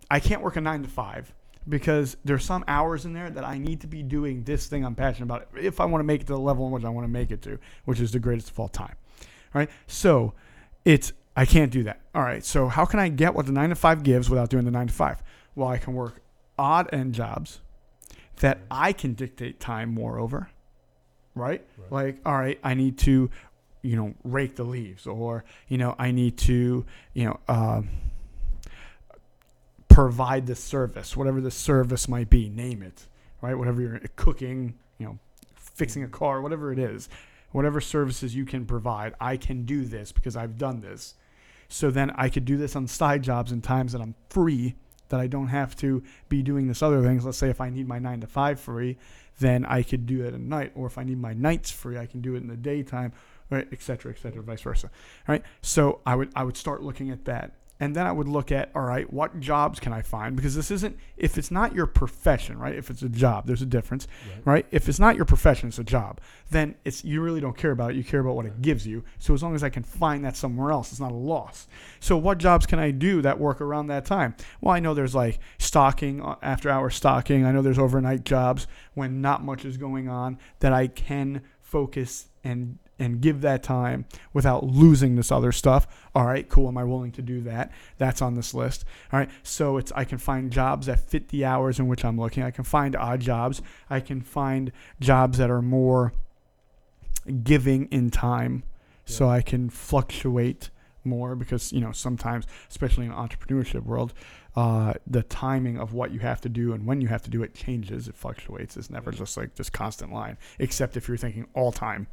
I 0.09 0.19
can't 0.19 0.41
work 0.43 0.55
a 0.55 0.61
nine 0.61 0.83
to 0.83 0.87
five 0.87 1.33
because 1.67 2.15
there's 2.23 2.45
some 2.45 2.63
hours 2.67 3.05
in 3.05 3.13
there 3.13 3.31
that 3.31 3.43
I 3.43 3.57
need 3.57 3.81
to 3.81 3.87
be 3.87 4.03
doing 4.03 4.43
this 4.43 4.67
thing 4.67 4.85
I'm 4.85 4.93
passionate 4.93 5.25
about 5.25 5.47
if 5.59 5.79
I 5.79 5.85
want 5.85 6.01
to 6.01 6.05
make 6.05 6.21
it 6.21 6.27
to 6.27 6.33
the 6.33 6.39
level 6.39 6.67
in 6.67 6.71
which 6.71 6.85
I 6.85 6.89
want 6.89 7.05
to 7.05 7.11
make 7.11 7.31
it 7.31 7.41
to, 7.41 7.57
which 7.85 7.99
is 7.99 8.11
the 8.11 8.19
greatest 8.19 8.51
of 8.51 8.59
all 8.59 8.67
time. 8.69 8.93
Right. 9.51 9.67
So 9.87 10.35
it's, 10.85 11.11
I 11.35 11.45
can't 11.45 11.71
do 11.71 11.83
that. 11.83 11.99
All 12.13 12.21
right. 12.21 12.43
So 12.43 12.67
how 12.67 12.85
can 12.85 12.99
I 12.99 13.09
get 13.09 13.33
what 13.33 13.45
the 13.45 13.51
nine 13.51 13.69
to 13.69 13.75
five 13.75 14.03
gives 14.03 14.29
without 14.29 14.49
doing 14.49 14.65
the 14.65 14.71
nine 14.71 14.87
to 14.87 14.93
five? 14.93 15.21
Well, 15.55 15.67
I 15.67 15.77
can 15.77 15.93
work 15.93 16.21
odd 16.57 16.93
end 16.93 17.13
jobs 17.13 17.59
that 18.37 18.59
I 18.71 18.93
can 18.93 19.13
dictate 19.13 19.59
time 19.59 19.93
moreover. 19.93 20.49
Right? 21.33 21.65
Right. 21.77 21.91
Like, 21.91 22.17
all 22.25 22.37
right, 22.37 22.59
I 22.63 22.73
need 22.75 22.97
to, 22.99 23.29
you 23.81 23.95
know, 23.97 24.13
rake 24.23 24.55
the 24.55 24.63
leaves, 24.63 25.05
or 25.05 25.43
you 25.67 25.77
know, 25.77 25.95
I 25.99 26.11
need 26.11 26.37
to, 26.39 26.85
you 27.13 27.25
know, 27.25 27.39
um 27.47 27.89
provide 29.89 30.45
the 30.45 30.55
service, 30.55 31.15
whatever 31.15 31.39
the 31.39 31.51
service 31.51 32.09
might 32.09 32.29
be, 32.29 32.49
name 32.49 32.83
it, 32.83 33.07
right? 33.41 33.57
Whatever 33.57 33.81
you're 33.81 34.01
cooking, 34.17 34.73
you 34.97 35.05
know, 35.05 35.19
fixing 35.55 36.03
a 36.03 36.07
car, 36.07 36.41
whatever 36.41 36.73
it 36.73 36.79
is, 36.79 37.07
whatever 37.53 37.79
services 37.79 38.35
you 38.35 38.43
can 38.43 38.65
provide, 38.65 39.13
I 39.21 39.37
can 39.37 39.63
do 39.63 39.85
this 39.85 40.11
because 40.11 40.35
I've 40.35 40.57
done 40.57 40.81
this. 40.81 41.13
So 41.67 41.91
then 41.91 42.11
I 42.11 42.29
could 42.29 42.45
do 42.45 42.57
this 42.57 42.75
on 42.75 42.87
side 42.87 43.23
jobs 43.23 43.51
in 43.51 43.61
times 43.61 43.91
that 43.91 44.01
I'm 44.01 44.15
free, 44.29 44.75
that 45.09 45.19
I 45.19 45.27
don't 45.27 45.47
have 45.47 45.75
to 45.77 46.03
be 46.29 46.41
doing 46.41 46.67
this 46.67 46.81
other 46.81 47.01
things. 47.01 47.25
Let's 47.25 47.37
say 47.37 47.49
if 47.49 47.61
I 47.61 47.69
need 47.69 47.87
my 47.87 47.99
nine 47.99 48.21
to 48.21 48.27
five 48.27 48.59
free, 48.59 48.97
then 49.39 49.65
I 49.65 49.83
could 49.83 50.05
do 50.05 50.23
it 50.23 50.33
at 50.33 50.39
night, 50.39 50.71
or 50.75 50.87
if 50.87 50.97
I 50.97 51.03
need 51.03 51.19
my 51.19 51.33
nights 51.33 51.69
free, 51.69 51.97
I 51.97 52.05
can 52.05 52.21
do 52.21 52.35
it 52.35 52.41
in 52.41 52.47
the 52.47 52.55
daytime, 52.55 53.11
right, 53.49 53.67
et 53.71 53.81
cetera, 53.81 54.11
et 54.11 54.19
cetera, 54.19 54.41
vice 54.41 54.61
versa. 54.61 54.87
All 55.27 55.33
right. 55.33 55.43
So 55.61 55.99
I 56.05 56.15
would 56.15 56.31
I 56.35 56.43
would 56.43 56.57
start 56.57 56.81
looking 56.83 57.11
at 57.11 57.25
that. 57.25 57.51
And 57.77 57.93
then 57.93 58.07
I 58.07 58.11
would 58.13 58.29
look 58.29 58.53
at, 58.53 58.71
all 58.73 58.83
right, 58.83 59.11
what 59.11 59.37
jobs 59.41 59.81
can 59.81 59.91
I 59.91 60.01
find? 60.01 60.33
Because 60.35 60.55
this 60.55 60.71
isn't, 60.71 60.97
if 61.17 61.37
it's 61.37 61.51
not 61.51 61.75
your 61.75 61.87
profession, 61.87 62.57
right? 62.57 62.73
If 62.73 62.89
it's 62.89 63.01
a 63.01 63.09
job, 63.09 63.47
there's 63.47 63.61
a 63.61 63.65
difference, 63.65 64.07
Right. 64.29 64.41
right? 64.45 64.65
If 64.71 64.87
it's 64.87 64.97
not 64.99 65.17
your 65.17 65.25
profession, 65.25 65.67
it's 65.67 65.77
a 65.77 65.83
job, 65.83 66.21
then 66.51 66.75
it's, 66.85 67.03
you 67.03 67.21
really 67.21 67.41
don't 67.41 67.57
care 67.57 67.71
about 67.71 67.91
it. 67.91 67.97
You 67.97 68.03
care 68.05 68.21
about 68.21 68.37
what 68.37 68.45
it 68.45 68.61
gives 68.61 68.87
you. 68.87 69.03
So 69.19 69.33
as 69.33 69.43
long 69.43 69.55
as 69.55 69.63
I 69.63 69.69
can 69.69 69.83
find 69.83 70.23
that 70.23 70.37
somewhere 70.37 70.71
else, 70.71 70.91
it's 70.93 71.01
not 71.01 71.11
a 71.11 71.15
loss. 71.15 71.67
So 71.99 72.15
what 72.15 72.37
jobs 72.37 72.65
can 72.65 72.79
I 72.79 72.91
do 72.91 73.21
that 73.23 73.39
work 73.41 73.59
around 73.59 73.87
that 73.87 74.05
time? 74.05 74.35
Well, 74.61 74.73
I 74.73 74.79
know 74.79 74.93
there's 74.93 75.13
like 75.15 75.39
stocking, 75.57 76.21
uh, 76.21 76.35
after 76.41 76.69
hour 76.69 76.89
stocking. 76.89 77.45
I 77.45 77.51
know 77.51 77.61
there's 77.61 77.77
overnight 77.79 78.23
jobs 78.23 78.67
when 78.93 79.19
not 79.19 79.43
much 79.43 79.65
is 79.65 79.75
going 79.75 80.07
on 80.07 80.37
that 80.61 80.71
I 80.71 80.87
can 80.87 81.41
focus 81.61 82.27
and 82.41 82.77
and 82.97 83.19
give 83.21 83.41
that 83.41 83.61
time 83.63 84.05
without 84.33 84.63
losing 84.63 85.15
this 85.15 85.31
other 85.31 85.51
stuff. 85.51 85.85
All 86.15 86.25
right, 86.25 86.47
cool. 86.47 86.67
Am 86.67 86.77
I 86.77 86.83
willing 86.83 87.11
to 87.13 87.21
do 87.21 87.41
that? 87.41 87.71
That's 87.97 88.21
on 88.21 88.35
this 88.35 88.53
list. 88.53 88.85
All 89.11 89.19
right. 89.19 89.29
So 89.43 89.77
it's 89.77 89.91
I 89.95 90.05
can 90.05 90.17
find 90.17 90.51
jobs 90.51 90.87
that 90.87 90.99
fit 91.01 91.27
the 91.29 91.43
hours 91.45 91.77
in 91.79 91.87
which 91.87 92.05
I'm 92.05 92.17
looking. 92.19 92.43
I 92.43 92.51
can 92.51 92.63
find 92.63 92.95
odd 92.95 93.19
jobs. 93.19 93.61
I 93.89 93.99
can 93.99 94.21
find 94.21 94.71
jobs 94.99 95.37
that 95.39 95.49
are 95.51 95.61
more 95.61 96.13
giving 97.43 97.85
in 97.87 98.11
time 98.11 98.63
so 99.05 99.27
I 99.27 99.41
can 99.41 99.69
fluctuate 99.69 100.69
more 101.03 101.35
because 101.35 101.71
you 101.71 101.79
know 101.81 101.91
sometimes 101.91 102.45
especially 102.69 103.05
in 103.05 103.11
the 103.11 103.15
entrepreneurship 103.17 103.83
world 103.83 104.13
uh, 104.55 104.93
the 105.05 105.21
timing 105.21 105.77
of 105.77 105.93
what 105.93 106.09
you 106.11 106.19
have 106.19 106.41
to 106.41 106.49
do 106.49 106.73
and 106.73 106.85
when 106.87 106.99
you 107.01 107.07
have 107.07 107.21
to 107.21 107.29
do 107.29 107.43
it 107.43 107.53
changes 107.53 108.07
it 108.07 108.15
fluctuates 108.15 108.75
it's 108.75 108.89
never 108.89 109.11
Yeah. 109.11 109.19
just 109.19 109.37
like 109.37 109.53
this 109.55 109.69
constant 109.69 110.11
line 110.11 110.37
except 110.57 110.97
if 110.97 111.07
you're 111.07 111.17
thinking 111.17 111.45
all 111.53 111.71
time 111.71 112.07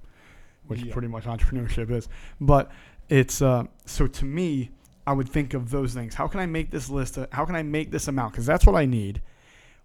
which 0.67 0.83
Yeah. 0.83 0.93
pretty 0.93 1.09
much 1.09 1.25
entrepreneurship 1.25 1.91
is 1.91 2.09
but 2.41 2.71
it's 3.09 3.43
uh, 3.43 3.65
so 3.85 4.07
to 4.07 4.25
me 4.25 4.71
i 5.07 5.13
would 5.13 5.29
think 5.29 5.55
of 5.55 5.71
those 5.71 5.93
things 5.95 6.15
how 6.15 6.27
can 6.27 6.41
i 6.41 6.47
make 6.47 6.71
this 6.71 6.89
list 6.89 7.19
uh, 7.19 7.27
how 7.33 7.45
can 7.45 7.55
i 7.57 7.63
make 7.63 7.91
this 7.91 8.09
amount 8.09 8.33
because 8.33 8.47
that's 8.47 8.67
what 8.67 8.77
i 8.77 8.85
need 8.85 9.21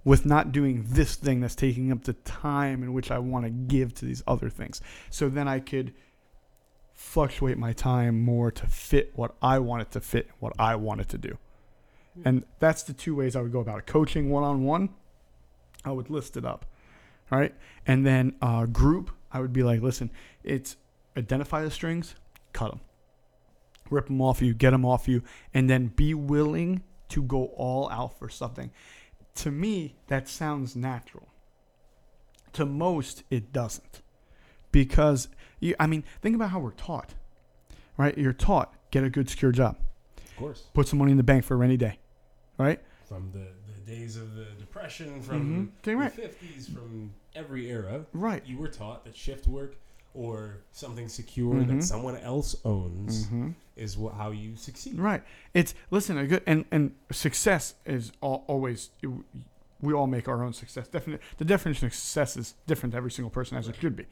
with 0.04 0.26
not 0.26 0.52
doing 0.52 0.86
this 0.88 1.16
thing 1.16 1.42
that's 1.42 1.56
taking 1.56 1.92
up 1.92 2.04
the 2.04 2.13
time 2.13 2.84
in 2.84 2.94
which 2.94 3.12
i 3.12 3.20
want 3.20 3.44
to 3.46 3.50
give 3.50 3.94
to 3.94 4.06
these 4.06 4.24
other 4.28 4.50
things 4.50 4.82
so 5.10 5.28
then 5.30 5.48
i 5.48 5.60
could 5.60 5.94
fluctuate 6.94 7.58
my 7.58 7.74
time 7.74 8.20
more 8.22 8.50
to 8.50 8.66
fit 8.66 9.12
what 9.16 9.36
I 9.40 9.60
want 9.60 9.84
it 9.84 9.92
to 9.92 10.02
fit, 10.02 10.30
what 10.40 10.54
I 10.58 10.76
want 10.76 11.00
it 11.00 11.10
to 11.10 11.18
do. 11.20 11.38
And 12.26 12.44
that's 12.58 12.82
the 12.82 12.94
two 12.94 13.13
ways 13.16 13.36
I 13.36 13.42
would 13.42 13.52
go 13.52 13.60
about 13.60 13.78
it. 13.78 13.86
Coaching 13.86 14.32
one 14.32 14.44
on 14.44 14.63
one, 14.63 14.90
I 15.86 15.92
would 15.92 16.10
list 16.10 16.36
it 16.38 16.44
up. 16.44 16.66
Right? 17.30 17.54
And 17.86 18.04
then 18.04 18.34
uh, 18.42 18.66
group, 18.66 19.12
I 19.32 19.40
would 19.40 19.54
be 19.54 19.63
like, 19.63 19.82
listen, 19.82 20.12
it's 20.44 20.78
identify 21.18 21.63
the 21.63 21.72
strings, 21.72 22.16
cut 22.54 22.72
them, 22.72 22.82
rip 23.90 24.08
them 24.08 24.22
off 24.22 24.42
you, 24.42 24.54
get 24.54 24.72
them 24.72 24.86
off 24.86 25.08
you, 25.08 25.24
and 25.54 25.70
then 25.70 25.88
be 25.88 26.13
willing 26.13 26.84
to 27.10 27.24
go 27.24 27.46
all 27.56 27.90
out 27.90 28.18
for 28.18 28.30
something. 28.30 28.72
To 29.36 29.52
me, 29.52 29.96
that 30.08 30.28
sounds 30.28 30.76
natural. 30.76 31.28
To 32.54 32.66
most, 32.66 33.24
it 33.30 33.54
doesn't. 33.54 34.02
Because, 34.72 35.28
you, 35.60 35.76
I 35.80 35.88
mean, 35.88 36.04
think 36.22 36.36
about 36.36 36.50
how 36.50 36.60
we're 36.60 36.72
taught, 36.72 37.13
right? 37.98 38.18
You're 38.18 38.34
taught 38.34 38.74
get 38.92 39.04
a 39.04 39.10
good, 39.10 39.30
secure 39.30 39.52
job, 39.52 39.78
Of 40.18 40.36
course. 40.38 40.63
put 40.74 40.88
some 40.88 41.00
money 41.00 41.12
in 41.12 41.18
the 41.18 41.24
bank 41.24 41.44
for 41.44 41.54
a 41.54 41.58
rainy 41.58 41.78
day, 41.78 42.00
right? 42.58 42.80
From 43.08 43.32
the, 43.32 43.40
the 43.40 43.46
days 43.88 44.17
of 44.17 44.36
the 44.36 44.45
depression, 44.60 45.21
from 45.21 45.67
Mhm. 45.67 45.84
Dang 45.84 45.97
right. 45.97 46.15
the 46.15 46.21
fifties, 46.21 46.67
from 46.69 47.13
every 47.36 47.69
era, 47.71 48.06
Right. 48.13 48.45
you 48.45 48.58
were 48.58 48.67
taught 48.67 49.06
that 49.06 49.15
shift 49.15 49.47
work 49.47 49.76
or 50.13 50.58
something 50.71 51.08
secure 51.08 51.56
Mhm. 51.56 51.67
that 51.67 51.84
someone 51.84 52.17
else 52.17 52.56
owns 52.65 53.26
Mm-hmm. 53.26 53.52
is 53.76 53.95
wh- 53.95 54.13
how 54.15 54.32
you 54.32 54.56
succeed. 54.56 55.00
Right. 55.00 55.23
It's 55.54 55.73
listen. 55.91 56.17
A 56.17 56.28
good 56.28 56.43
and 56.45 56.65
and 56.71 56.93
success 57.12 57.76
is 57.86 58.12
all, 58.21 58.43
always. 58.47 58.89
We 59.80 59.93
all 59.93 60.08
make 60.08 60.28
our 60.28 60.43
own 60.43 60.54
success. 60.54 60.88
Definite. 60.88 61.21
The 61.38 61.45
definition 61.45 61.86
of 61.86 61.93
success 61.93 62.36
is 62.36 62.56
different 62.65 62.93
to 62.93 62.97
every 62.97 63.12
single 63.12 63.30
person, 63.30 63.58
as 63.58 63.67
it 63.67 63.76
should 63.76 63.95
be. 63.95 64.04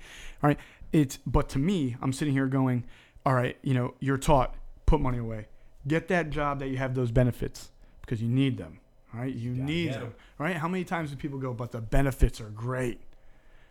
All 0.43 0.47
right. 0.49 0.59
It's 0.93 1.17
but 1.25 1.49
to 1.49 1.59
me, 1.59 1.97
I'm 2.01 2.13
sitting 2.13 2.33
here 2.35 2.47
going, 2.47 2.83
all 3.25 3.33
right. 3.33 3.57
You 3.63 3.73
know, 3.73 3.95
you're 3.99 4.19
taught 4.19 4.55
put 4.85 5.01
money 5.01 5.17
away, 5.17 5.47
get 5.88 6.07
that 6.09 6.29
job 6.29 6.59
that 6.59 6.67
you 6.67 6.77
have 6.77 6.93
those 6.93 7.09
benefits, 7.09 7.71
because 8.01 8.21
you 8.21 8.29
need 8.29 8.57
them, 8.59 8.77
right? 9.15 9.34
You 9.34 9.51
need 9.51 9.93
them, 9.93 10.04
'em. 10.04 10.13
right? 10.38 10.56
How 10.56 10.67
many 10.67 10.84
times 10.84 11.12
do 11.12 11.15
people 11.15 11.39
go, 11.39 11.54
but 11.54 11.71
the 11.71 11.82
benefits 11.82 12.39
are 12.41 12.49
great? 12.49 12.99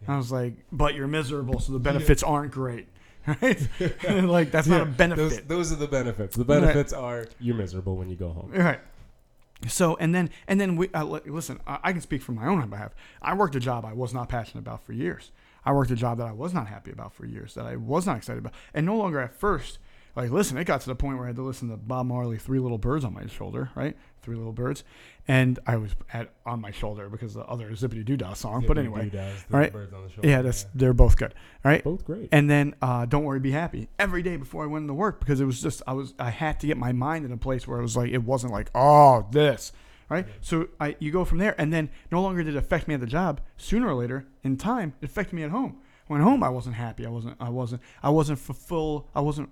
Yeah. 0.03 0.15
I 0.15 0.17
was 0.17 0.31
like, 0.33 0.55
but 0.73 0.95
you're 0.95 1.07
miserable, 1.07 1.61
so 1.61 1.73
the 1.73 1.79
benefits 1.79 2.23
aren't 2.23 2.53
great, 2.53 2.89
right? 3.27 3.69
And, 4.07 4.31
like 4.39 4.51
that's 4.51 4.67
not 4.67 4.83
a 4.83 4.87
benefit. 4.87 5.47
Those, 5.49 5.71
those 5.71 5.73
are 5.73 5.77
the 5.77 5.89
benefits. 5.89 6.37
The 6.37 6.45
benefits 6.45 6.93
are 6.93 7.27
you're 7.41 7.57
miserable 7.57 7.97
when 7.97 8.09
you 8.09 8.17
go 8.17 8.31
home. 8.31 8.51
Right. 8.53 8.81
So 9.69 9.97
and 9.97 10.15
then 10.15 10.31
and 10.49 10.61
then 10.61 10.77
we 10.77 10.89
uh, 10.93 11.05
listen. 11.05 11.61
I, 11.67 11.79
I 11.85 11.93
can 11.93 12.01
speak 12.01 12.23
from 12.23 12.35
my 12.35 12.47
own 12.47 12.69
behalf. 12.69 12.95
I 13.23 13.35
worked 13.35 13.55
a 13.55 13.61
job 13.61 13.85
I 13.85 13.93
was 13.93 14.13
not 14.13 14.29
passionate 14.29 14.61
about 14.61 14.85
for 14.85 14.93
years. 14.93 15.31
I 15.65 15.73
worked 15.73 15.91
a 15.91 15.97
job 15.97 16.19
that 16.19 16.27
I 16.27 16.33
was 16.33 16.53
not 16.53 16.67
happy 16.67 16.91
about 16.91 17.15
for 17.15 17.25
years. 17.25 17.55
That 17.55 17.65
I 17.65 17.77
was 17.77 18.05
not 18.07 18.19
excited 18.19 18.41
about, 18.41 18.53
and 18.75 18.85
no 18.85 18.97
longer 18.97 19.21
at 19.21 19.35
first. 19.35 19.79
Like, 20.17 20.31
listen, 20.31 20.57
it 20.59 20.65
got 20.65 20.81
to 20.83 20.87
the 20.87 20.95
point 20.95 21.17
where 21.17 21.27
I 21.27 21.29
had 21.29 21.37
to 21.37 21.43
listen 21.43 21.69
to 21.71 21.77
Bob 21.77 22.07
Marley, 22.07 22.39
Three 22.39 22.61
Little 22.61 22.79
Birds 22.79 23.05
on 23.05 23.13
my 23.13 23.27
shoulder, 23.27 23.71
right? 23.75 23.97
Three 24.23 24.37
Little 24.37 24.53
Birds, 24.53 24.85
and 25.27 25.59
I 25.67 25.77
was 25.77 25.97
at 26.13 26.31
on 26.47 26.61
my 26.61 26.71
shoulder 26.71 27.09
because 27.09 27.35
the 27.35 27.45
other 27.45 27.71
Zippity 27.73 28.05
Doo 28.05 28.17
Dah 28.17 28.33
song. 28.33 28.65
but 28.67 28.79
anyway, 28.79 29.11
all 29.53 29.59
right. 29.59 29.73
birds 29.73 29.93
on 29.93 30.05
the 30.05 30.11
shoulder. 30.11 30.29
yeah, 30.29 30.41
that's 30.43 30.67
they're 30.75 30.95
both 30.95 31.17
good, 31.17 31.35
all 31.65 31.71
right? 31.71 31.83
both 31.83 32.05
great. 32.05 32.29
And 32.33 32.49
then 32.49 32.75
uh, 32.81 33.07
don't 33.07 33.25
worry, 33.25 33.41
be 33.41 33.51
happy 33.51 33.89
every 33.99 34.23
day 34.23 34.37
before 34.37 34.65
I 34.65 34.67
went 34.67 34.85
into 34.85 34.95
work 34.95 35.19
because 35.21 35.41
it 35.41 35.45
was 35.45 35.61
just 35.61 35.83
I 35.87 35.93
was 35.93 36.15
I 36.19 36.31
had 36.31 36.61
to 36.61 36.67
get 36.67 36.77
my 36.77 36.93
mind 36.93 37.25
in 37.25 37.33
a 37.33 37.37
place 37.37 37.67
where 37.67 37.79
it 37.79 37.83
was 37.83 37.97
like 37.97 38.11
it 38.11 38.23
wasn't 38.23 38.53
like 38.53 38.71
oh 38.75 39.27
this 39.31 39.73
right. 40.09 40.27
So 40.41 40.69
I 40.81 40.97
you 41.01 41.11
go 41.11 41.25
from 41.25 41.39
there 41.39 41.55
and 41.61 41.73
then 41.73 41.91
no 42.11 42.23
longer 42.23 42.43
did 42.45 42.55
it 42.55 42.59
affect 42.59 42.89
me 42.89 42.95
at 42.95 43.01
the 43.01 43.07
job. 43.07 43.41
Sooner 43.57 43.89
or 43.89 43.95
later 43.95 44.27
in 44.43 44.57
time 44.57 44.95
it 45.03 45.07
affected 45.07 45.35
me 45.35 45.43
at 45.43 45.51
home. 45.51 45.79
When 46.07 46.21
home 46.21 46.43
I 46.43 46.51
wasn't 46.51 46.77
happy. 46.77 47.05
I 47.05 47.11
wasn't 47.11 47.37
I 47.41 47.49
wasn't 47.49 47.83
I 48.03 48.11
wasn't 48.11 48.39
fulfilled. 48.39 49.09
I 49.15 49.21
wasn't 49.21 49.51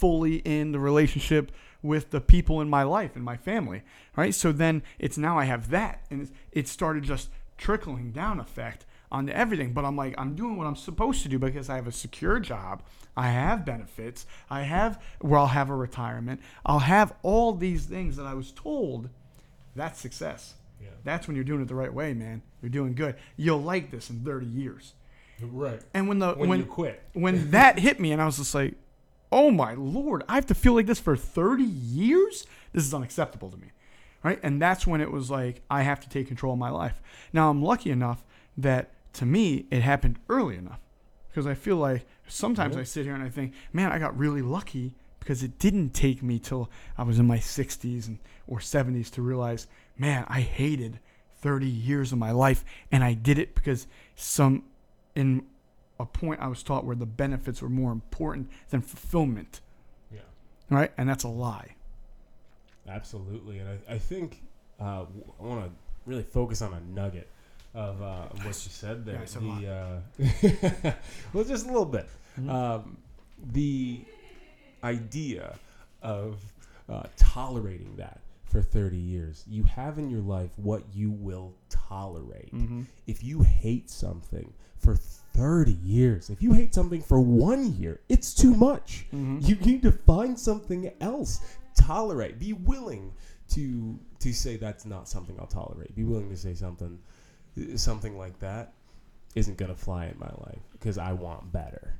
fully 0.00 0.36
in 0.36 0.72
the 0.72 0.78
relationship 0.80 1.52
with 1.82 2.10
the 2.10 2.20
people 2.20 2.60
in 2.60 2.68
my 2.68 2.82
life 2.82 3.14
and 3.16 3.24
my 3.24 3.36
family 3.36 3.82
right 4.16 4.34
so 4.34 4.50
then 4.52 4.82
it's 4.98 5.16
now 5.18 5.38
i 5.38 5.44
have 5.44 5.70
that 5.70 6.04
and 6.10 6.30
it 6.52 6.66
started 6.68 7.04
just 7.04 7.28
trickling 7.58 8.10
down 8.12 8.40
effect 8.40 8.84
onto 9.12 9.32
everything 9.32 9.72
but 9.72 9.84
i'm 9.84 9.96
like 9.96 10.14
i'm 10.18 10.34
doing 10.34 10.56
what 10.56 10.66
i'm 10.66 10.76
supposed 10.76 11.22
to 11.22 11.28
do 11.28 11.38
because 11.38 11.68
i 11.68 11.76
have 11.76 11.86
a 11.86 11.92
secure 11.92 12.38
job 12.40 12.82
i 13.16 13.28
have 13.28 13.64
benefits 13.64 14.26
i 14.48 14.62
have 14.62 15.00
where 15.20 15.38
i'll 15.38 15.46
have 15.48 15.68
a 15.70 15.74
retirement 15.76 16.40
i'll 16.64 16.78
have 16.96 17.12
all 17.22 17.52
these 17.54 17.84
things 17.86 18.16
that 18.16 18.26
i 18.26 18.34
was 18.34 18.52
told 18.52 19.08
that's 19.76 20.00
success 20.00 20.54
Yeah. 20.82 20.88
that's 21.04 21.26
when 21.26 21.34
you're 21.34 21.44
doing 21.44 21.60
it 21.62 21.68
the 21.68 21.74
right 21.74 21.92
way 21.92 22.14
man 22.14 22.42
you're 22.62 22.70
doing 22.70 22.94
good 22.94 23.16
you'll 23.36 23.62
like 23.62 23.90
this 23.90 24.10
in 24.10 24.20
30 24.24 24.46
years 24.46 24.94
Right. 25.42 25.80
and 25.94 26.06
when 26.08 26.18
the 26.18 26.34
When, 26.34 26.50
when 26.50 26.58
you 26.60 26.66
quit. 26.66 27.02
when 27.14 27.50
that 27.52 27.78
hit 27.78 27.98
me 27.98 28.12
and 28.12 28.20
I 28.20 28.26
was 28.26 28.36
just 28.36 28.54
like, 28.54 28.74
"Oh 29.32 29.50
my 29.50 29.74
lord, 29.74 30.22
I 30.28 30.34
have 30.34 30.46
to 30.46 30.54
feel 30.54 30.74
like 30.74 30.86
this 30.86 31.00
for 31.00 31.16
30 31.16 31.64
years? 31.64 32.46
This 32.72 32.84
is 32.84 32.94
unacceptable 32.94 33.50
to 33.50 33.56
me." 33.56 33.68
Right? 34.22 34.38
And 34.42 34.60
that's 34.60 34.86
when 34.86 35.00
it 35.00 35.10
was 35.10 35.30
like 35.30 35.62
I 35.70 35.82
have 35.82 36.00
to 36.00 36.08
take 36.08 36.28
control 36.28 36.52
of 36.52 36.58
my 36.58 36.70
life. 36.70 37.00
Now 37.32 37.48
I'm 37.50 37.62
lucky 37.62 37.90
enough 37.90 38.24
that 38.58 38.90
to 39.14 39.24
me 39.26 39.66
it 39.70 39.82
happened 39.82 40.18
early 40.28 40.56
enough 40.56 40.80
because 41.28 41.46
I 41.46 41.54
feel 41.54 41.76
like 41.76 42.06
sometimes 42.26 42.74
Yeah. 42.74 42.82
I 42.82 42.84
sit 42.84 43.06
here 43.06 43.14
and 43.14 43.22
I 43.22 43.30
think, 43.30 43.54
"Man, 43.72 43.92
I 43.92 43.98
got 43.98 44.16
really 44.16 44.42
lucky 44.42 44.94
because 45.20 45.42
it 45.42 45.58
didn't 45.58 45.90
take 45.90 46.22
me 46.22 46.38
till 46.38 46.70
I 46.98 47.02
was 47.02 47.18
in 47.18 47.26
my 47.26 47.38
60s 47.38 48.08
and 48.08 48.18
or 48.46 48.58
70s 48.58 49.10
to 49.12 49.22
realize, 49.22 49.66
man, 49.96 50.24
I 50.28 50.40
hated 50.40 50.98
30 51.40 51.66
years 51.66 52.12
of 52.12 52.18
my 52.18 52.32
life 52.32 52.64
and 52.90 53.04
I 53.04 53.14
did 53.14 53.38
it 53.38 53.54
because 53.54 53.86
some 54.16 54.64
in 55.14 55.44
a 56.00 56.06
point 56.06 56.40
I 56.40 56.48
was 56.48 56.62
taught 56.62 56.84
where 56.84 56.96
the 56.96 57.06
benefits 57.06 57.60
were 57.62 57.68
more 57.68 57.92
important 57.92 58.50
than 58.70 58.80
fulfillment, 58.82 59.60
Yeah. 60.12 60.20
right? 60.70 60.92
And 60.98 61.08
that's 61.08 61.24
a 61.24 61.28
lie. 61.28 61.74
Absolutely, 62.88 63.58
and 63.58 63.68
I, 63.68 63.94
I 63.94 63.98
think 63.98 64.42
uh, 64.80 65.04
I 65.38 65.42
want 65.42 65.64
to 65.64 65.70
really 66.06 66.22
focus 66.22 66.62
on 66.62 66.72
a 66.74 66.80
nugget 66.80 67.28
of 67.74 68.02
uh, 68.02 68.22
what 68.42 68.46
you 68.46 68.52
said 68.52 69.04
there. 69.04 69.16
Yeah, 69.16 69.22
I 69.22 69.24
said 69.26 69.42
a 69.42 69.46
lot. 69.46 69.60
the, 70.16 70.88
uh, 70.88 70.92
well, 71.32 71.44
just 71.44 71.66
a 71.66 71.68
little 71.68 71.84
bit. 71.84 72.08
Mhm. 72.40 72.50
Um, 72.50 72.96
the 73.52 74.00
idea 74.82 75.56
of 76.02 76.40
uh, 76.88 77.04
tolerating 77.16 77.94
that 77.96 78.20
for 78.44 78.60
30 78.62 78.96
years. 78.96 79.44
You 79.48 79.62
have 79.64 79.98
in 79.98 80.10
your 80.10 80.20
life 80.22 80.50
what 80.56 80.82
you 80.92 81.10
will 81.10 81.54
tolerate. 81.68 82.52
Mm-hmm. 82.52 82.82
If 83.06 83.22
you 83.22 83.42
hate 83.42 83.88
something 83.88 84.52
for 84.80 84.96
30 84.96 85.72
years, 85.84 86.30
if 86.30 86.42
you 86.42 86.52
hate 86.52 86.74
something 86.74 87.02
for 87.02 87.20
one 87.20 87.74
year, 87.74 88.00
it's 88.08 88.34
too 88.34 88.54
much. 88.54 89.06
Mm-hmm. 89.14 89.38
You 89.42 89.56
need 89.56 89.82
to 89.82 89.92
find 89.92 90.38
something 90.38 90.90
else. 91.00 91.40
Tolerate. 91.76 92.38
Be 92.38 92.52
willing 92.52 93.12
to 93.50 93.98
to 94.18 94.32
say 94.32 94.56
that's 94.56 94.84
not 94.84 95.08
something 95.08 95.36
I'll 95.38 95.46
tolerate. 95.46 95.94
Be 95.94 96.04
willing 96.04 96.28
to 96.30 96.36
say 96.36 96.54
something 96.54 96.98
something 97.76 98.18
like 98.18 98.38
that 98.40 98.72
isn't 99.34 99.56
gonna 99.56 99.74
fly 99.74 100.06
in 100.06 100.18
my 100.18 100.30
life 100.46 100.60
because 100.72 100.98
I 100.98 101.12
want 101.12 101.52
better. 101.52 101.94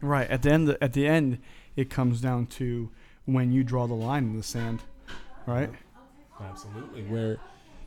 Right. 0.00 0.28
At 0.28 0.42
the 0.42 0.50
end, 0.50 0.76
at 0.80 0.92
the 0.92 1.06
end, 1.06 1.38
it 1.76 1.88
comes 1.88 2.20
down 2.20 2.46
to 2.46 2.90
when 3.24 3.52
you 3.52 3.64
draw 3.64 3.86
the 3.86 3.94
line 3.94 4.24
in 4.24 4.36
the 4.36 4.42
sand, 4.42 4.82
right? 5.46 5.70
Absolutely. 6.40 7.02
Where 7.04 7.38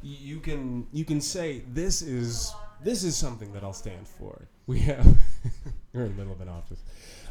you 0.01 0.39
can 0.39 0.87
you 0.91 1.05
can 1.05 1.21
say 1.21 1.63
this 1.73 2.01
is 2.01 2.53
this 2.83 3.03
is 3.03 3.15
something 3.15 3.53
that 3.53 3.63
I'll 3.63 3.73
stand 3.73 4.07
for. 4.07 4.47
We 4.65 4.79
have 4.79 5.05
we're 5.93 6.05
in 6.05 6.11
the 6.11 6.17
middle 6.17 6.33
of 6.33 6.41
an 6.41 6.49
office. 6.49 6.83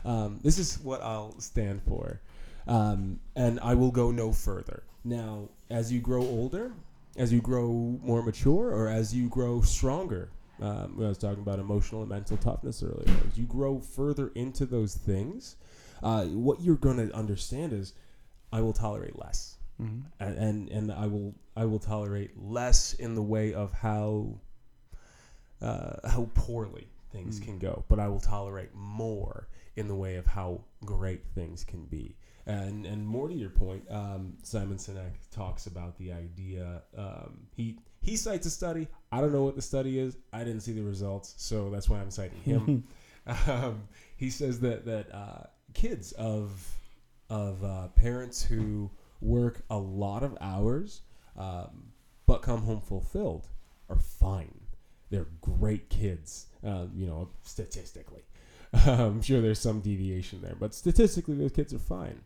Um, 0.05 0.41
this 0.43 0.59
is 0.59 0.79
what 0.81 1.03
I'll 1.03 1.39
stand 1.41 1.83
for, 1.83 2.21
um, 2.67 3.21
and 3.35 3.61
I 3.61 3.75
will 3.75 3.91
go 3.91 4.11
no 4.11 4.33
further. 4.33 4.85
Now, 5.05 5.49
as 5.71 5.93
you 5.93 6.01
grow 6.01 6.23
older, 6.23 6.73
as 7.17 7.33
you 7.33 7.41
grow 7.41 7.99
more 8.03 8.23
mature, 8.23 8.71
or 8.71 8.89
as 8.89 9.15
you 9.15 9.29
grow 9.29 9.61
stronger, 9.61 10.31
um, 10.61 10.97
I 10.99 11.09
was 11.09 11.19
talking 11.19 11.43
about 11.43 11.59
emotional 11.59 12.03
and 12.03 12.11
mental 12.11 12.37
toughness 12.37 12.83
earlier. 12.83 13.15
As 13.31 13.39
you 13.39 13.45
grow 13.47 13.81
further 13.81 14.33
into 14.35 14.65
those 14.67 14.95
things, 14.95 15.57
uh, 16.03 16.25
what 16.25 16.61
you're 16.61 16.77
going 16.77 16.97
to 16.97 17.15
understand 17.15 17.73
is, 17.73 17.93
I 18.53 18.61
will 18.61 18.73
tolerate 18.73 19.19
less 19.19 19.57
Mm-hmm. 19.81 20.01
and 20.21 20.39
and, 20.39 20.69
and 20.71 20.93
I 20.93 21.07
will 21.07 21.35
I 21.55 21.67
will 21.67 21.79
tolerate 21.79 22.31
less 22.39 22.95
in 22.95 23.15
the 23.15 23.23
way 23.23 23.53
of 23.53 23.73
how 23.75 24.41
uh, 25.61 25.97
how 26.09 26.29
poorly 26.35 26.89
things 27.13 27.41
Mm. 27.41 27.45
can 27.45 27.59
go, 27.59 27.85
but 27.89 27.99
I 27.99 28.09
will 28.09 28.21
tolerate 28.21 28.75
more 28.75 29.49
in 29.77 29.89
the 29.89 29.95
way 29.95 30.17
of 30.17 30.27
how 30.27 30.65
great 30.85 31.25
things 31.35 31.65
can 31.65 31.85
be. 31.87 32.17
And 32.47 32.87
and 32.87 33.07
more 33.07 33.29
to 33.29 33.35
your 33.35 33.51
point, 33.51 33.85
um, 33.91 34.35
Simon 34.43 34.77
Sinek 34.79 35.15
talks 35.31 35.67
about 35.67 35.97
the 35.99 36.13
idea. 36.13 36.83
Um, 36.97 37.47
he 37.57 37.79
he 38.01 38.17
cites 38.17 38.47
a 38.47 38.51
study. 38.51 38.87
I 39.11 39.21
don't 39.21 39.33
know 39.33 39.43
what 39.45 39.57
the 39.57 39.63
study 39.63 39.99
is. 39.99 40.17
I 40.33 40.45
didn't 40.45 40.61
see 40.61 40.73
the 40.73 40.83
results, 40.85 41.35
so 41.39 41.71
that's 41.71 41.89
why 41.89 41.99
I'm 42.01 42.11
citing 42.11 42.41
him. 42.43 42.85
um, 43.49 43.89
he 44.17 44.31
says 44.31 44.61
that 44.61 44.85
that 44.85 45.13
uh, 45.13 45.45
kids 45.75 46.13
of 46.13 46.51
of 47.29 47.65
uh, 47.65 47.89
parents 47.89 48.45
who 48.45 48.91
work 49.21 49.63
a 49.71 49.77
lot 49.79 50.23
of 50.23 50.37
hours 50.41 51.01
um, 51.37 51.91
but 52.27 52.43
come 52.43 52.63
home 52.63 52.81
fulfilled 52.81 53.49
are 53.89 53.99
fine. 53.99 54.61
They're 55.11 55.29
great 55.41 55.89
kids, 55.89 56.47
um, 56.65 56.91
you 56.95 57.07
know, 57.07 57.29
statistically. 57.43 58.23
I'm 58.73 59.23
sure 59.23 59.41
there's 59.41 59.61
some 59.61 59.81
deviation 59.81 60.43
there, 60.43 60.57
but 60.59 60.75
statistically, 60.75 61.37
those 61.37 61.53
kids 61.53 61.73
are 61.73 61.79
fine. 61.79 62.21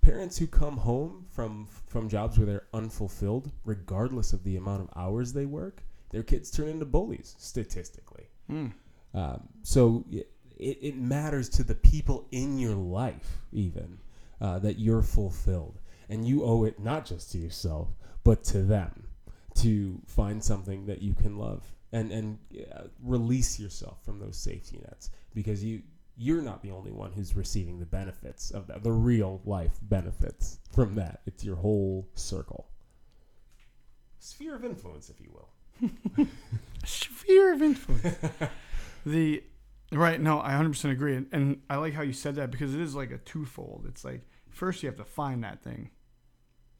Parents 0.00 0.38
who 0.38 0.46
come 0.46 0.76
home 0.78 1.26
from 1.30 1.66
from 1.86 2.08
jobs 2.08 2.38
where 2.38 2.46
they're 2.46 2.66
unfulfilled, 2.72 3.50
regardless 3.64 4.32
of 4.32 4.44
the 4.44 4.56
amount 4.56 4.82
of 4.82 4.88
hours 4.96 5.32
they 5.32 5.46
work, 5.46 5.82
their 6.10 6.22
kids 6.22 6.50
turn 6.50 6.68
into 6.68 6.84
bullies 6.84 7.34
statistically. 7.38 8.28
Mm. 8.50 8.72
Um, 9.14 9.48
so 9.62 10.04
it, 10.10 10.28
it 10.58 10.96
matters 10.96 11.48
to 11.50 11.64
the 11.64 11.74
people 11.74 12.26
in 12.30 12.58
your 12.58 12.74
life, 12.74 13.38
even 13.52 13.98
uh, 14.40 14.58
that 14.60 14.78
you're 14.78 15.02
fulfilled, 15.02 15.80
and 16.08 16.26
you 16.26 16.44
owe 16.44 16.64
it 16.64 16.78
not 16.78 17.04
just 17.04 17.32
to 17.32 17.38
yourself, 17.38 17.88
but 18.24 18.44
to 18.44 18.62
them, 18.62 19.08
to 19.54 20.00
find 20.06 20.42
something 20.42 20.86
that 20.86 21.02
you 21.02 21.14
can 21.14 21.38
love 21.38 21.64
and 21.96 22.12
and 22.12 22.38
uh, 22.74 22.82
release 23.02 23.58
yourself 23.58 24.04
from 24.04 24.18
those 24.18 24.36
safety 24.36 24.78
nets 24.82 25.10
because 25.34 25.62
you 25.64 25.82
you're 26.18 26.42
not 26.42 26.62
the 26.62 26.70
only 26.70 26.90
one 26.92 27.12
who's 27.12 27.36
receiving 27.36 27.78
the 27.78 27.86
benefits 27.86 28.50
of 28.50 28.66
that, 28.68 28.82
the 28.82 28.90
real 28.92 29.40
life 29.44 29.76
benefits 29.82 30.60
from 30.74 30.94
that. 30.94 31.20
It's 31.26 31.44
your 31.44 31.56
whole 31.56 32.08
circle, 32.14 32.68
sphere 34.18 34.54
of 34.56 34.64
influence, 34.64 35.10
if 35.10 35.20
you 35.20 35.30
will. 35.32 36.26
Sphere 36.84 37.52
of 37.52 37.60
influence. 37.62 38.16
the 39.04 39.42
right. 39.92 40.20
No, 40.20 40.40
I 40.40 40.52
100% 40.52 40.90
agree, 40.90 41.16
and, 41.16 41.26
and 41.32 41.60
I 41.68 41.76
like 41.76 41.92
how 41.94 42.02
you 42.02 42.12
said 42.14 42.36
that 42.36 42.50
because 42.50 42.74
it 42.74 42.80
is 42.80 42.94
like 42.94 43.10
a 43.10 43.18
twofold. 43.18 43.84
It's 43.88 44.04
like 44.04 44.22
first 44.48 44.82
you 44.82 44.88
have 44.88 44.96
to 44.96 45.04
find 45.04 45.44
that 45.44 45.62
thing, 45.62 45.90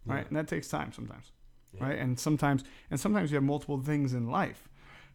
right, 0.06 0.20
Yeah. 0.20 0.28
and 0.28 0.36
that 0.36 0.48
takes 0.48 0.68
time 0.68 0.92
sometimes. 0.92 1.32
Yeah. 1.74 1.84
right? 1.88 1.98
And 1.98 2.18
sometimes, 2.18 2.64
and 2.90 2.98
sometimes 2.98 3.30
you 3.30 3.34
have 3.36 3.44
multiple 3.44 3.78
things 3.82 4.14
in 4.14 4.30
life. 4.30 4.66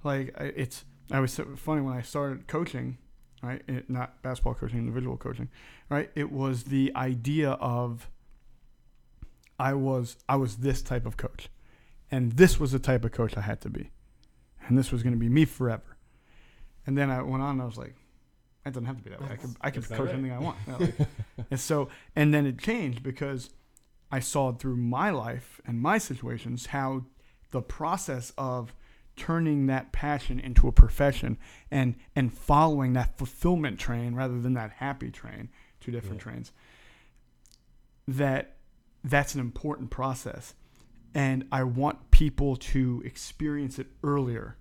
Like 0.03 0.35
it's, 0.39 0.85
I 1.11 1.19
was 1.19 1.33
so 1.33 1.45
funny 1.55 1.81
when 1.81 1.93
I 1.93 2.01
started 2.01 2.47
coaching, 2.47 2.97
right? 3.43 3.61
It, 3.67 3.89
not 3.89 4.21
basketball 4.21 4.55
coaching, 4.55 4.79
individual 4.79 5.17
coaching, 5.17 5.49
right? 5.89 6.09
It 6.15 6.31
was 6.31 6.63
the 6.65 6.91
idea 6.95 7.51
of, 7.51 8.09
I 9.59 9.73
was 9.73 10.17
I 10.27 10.37
was 10.37 10.57
this 10.57 10.81
type 10.81 11.05
of 11.05 11.17
coach, 11.17 11.49
and 12.09 12.31
this 12.31 12.59
was 12.59 12.71
the 12.71 12.79
type 12.79 13.05
of 13.05 13.11
coach 13.11 13.37
I 13.37 13.41
had 13.41 13.61
to 13.61 13.69
be, 13.69 13.91
and 14.67 14.75
this 14.77 14.91
was 14.91 15.03
going 15.03 15.13
to 15.13 15.19
be 15.19 15.29
me 15.29 15.45
forever. 15.45 15.97
And 16.87 16.97
then 16.97 17.11
I 17.11 17.21
went 17.21 17.43
on. 17.43 17.51
and 17.51 17.61
I 17.61 17.65
was 17.65 17.77
like, 17.77 17.95
it 18.65 18.69
doesn't 18.73 18.85
have 18.85 18.97
to 18.97 19.03
be 19.03 19.11
that 19.11 19.21
way. 19.21 19.27
I 19.31 19.35
could 19.35 19.55
I 19.61 19.69
could 19.69 19.87
coach 19.87 19.99
right. 19.99 20.09
anything 20.15 20.31
I 20.31 20.39
want. 20.39 20.57
Know, 20.67 20.77
like- 20.79 20.95
and 21.51 21.59
so 21.59 21.89
and 22.15 22.33
then 22.33 22.47
it 22.47 22.57
changed 22.57 23.03
because 23.03 23.51
I 24.11 24.19
saw 24.19 24.51
through 24.51 24.77
my 24.77 25.11
life 25.11 25.61
and 25.65 25.79
my 25.79 25.97
situations 25.99 26.67
how 26.67 27.05
the 27.51 27.61
process 27.61 28.33
of 28.37 28.73
turning 29.15 29.67
that 29.67 29.91
passion 29.91 30.39
into 30.39 30.67
a 30.67 30.71
profession 30.71 31.37
and 31.69 31.95
and 32.15 32.33
following 32.33 32.93
that 32.93 33.17
fulfillment 33.17 33.79
train 33.79 34.15
rather 34.15 34.39
than 34.39 34.53
that 34.53 34.71
happy 34.77 35.11
train 35.11 35.49
two 35.79 35.91
different 35.91 36.17
Yeah. 36.17 36.23
trains 36.23 36.51
that 38.07 38.55
that's 39.03 39.33
an 39.35 39.41
important 39.41 39.89
process. 39.89 40.53
And 41.13 41.45
i 41.51 41.63
want 41.63 42.11
people 42.11 42.55
to 42.55 43.01
experience 43.05 43.77
it 43.79 43.87
earlier 44.03 44.57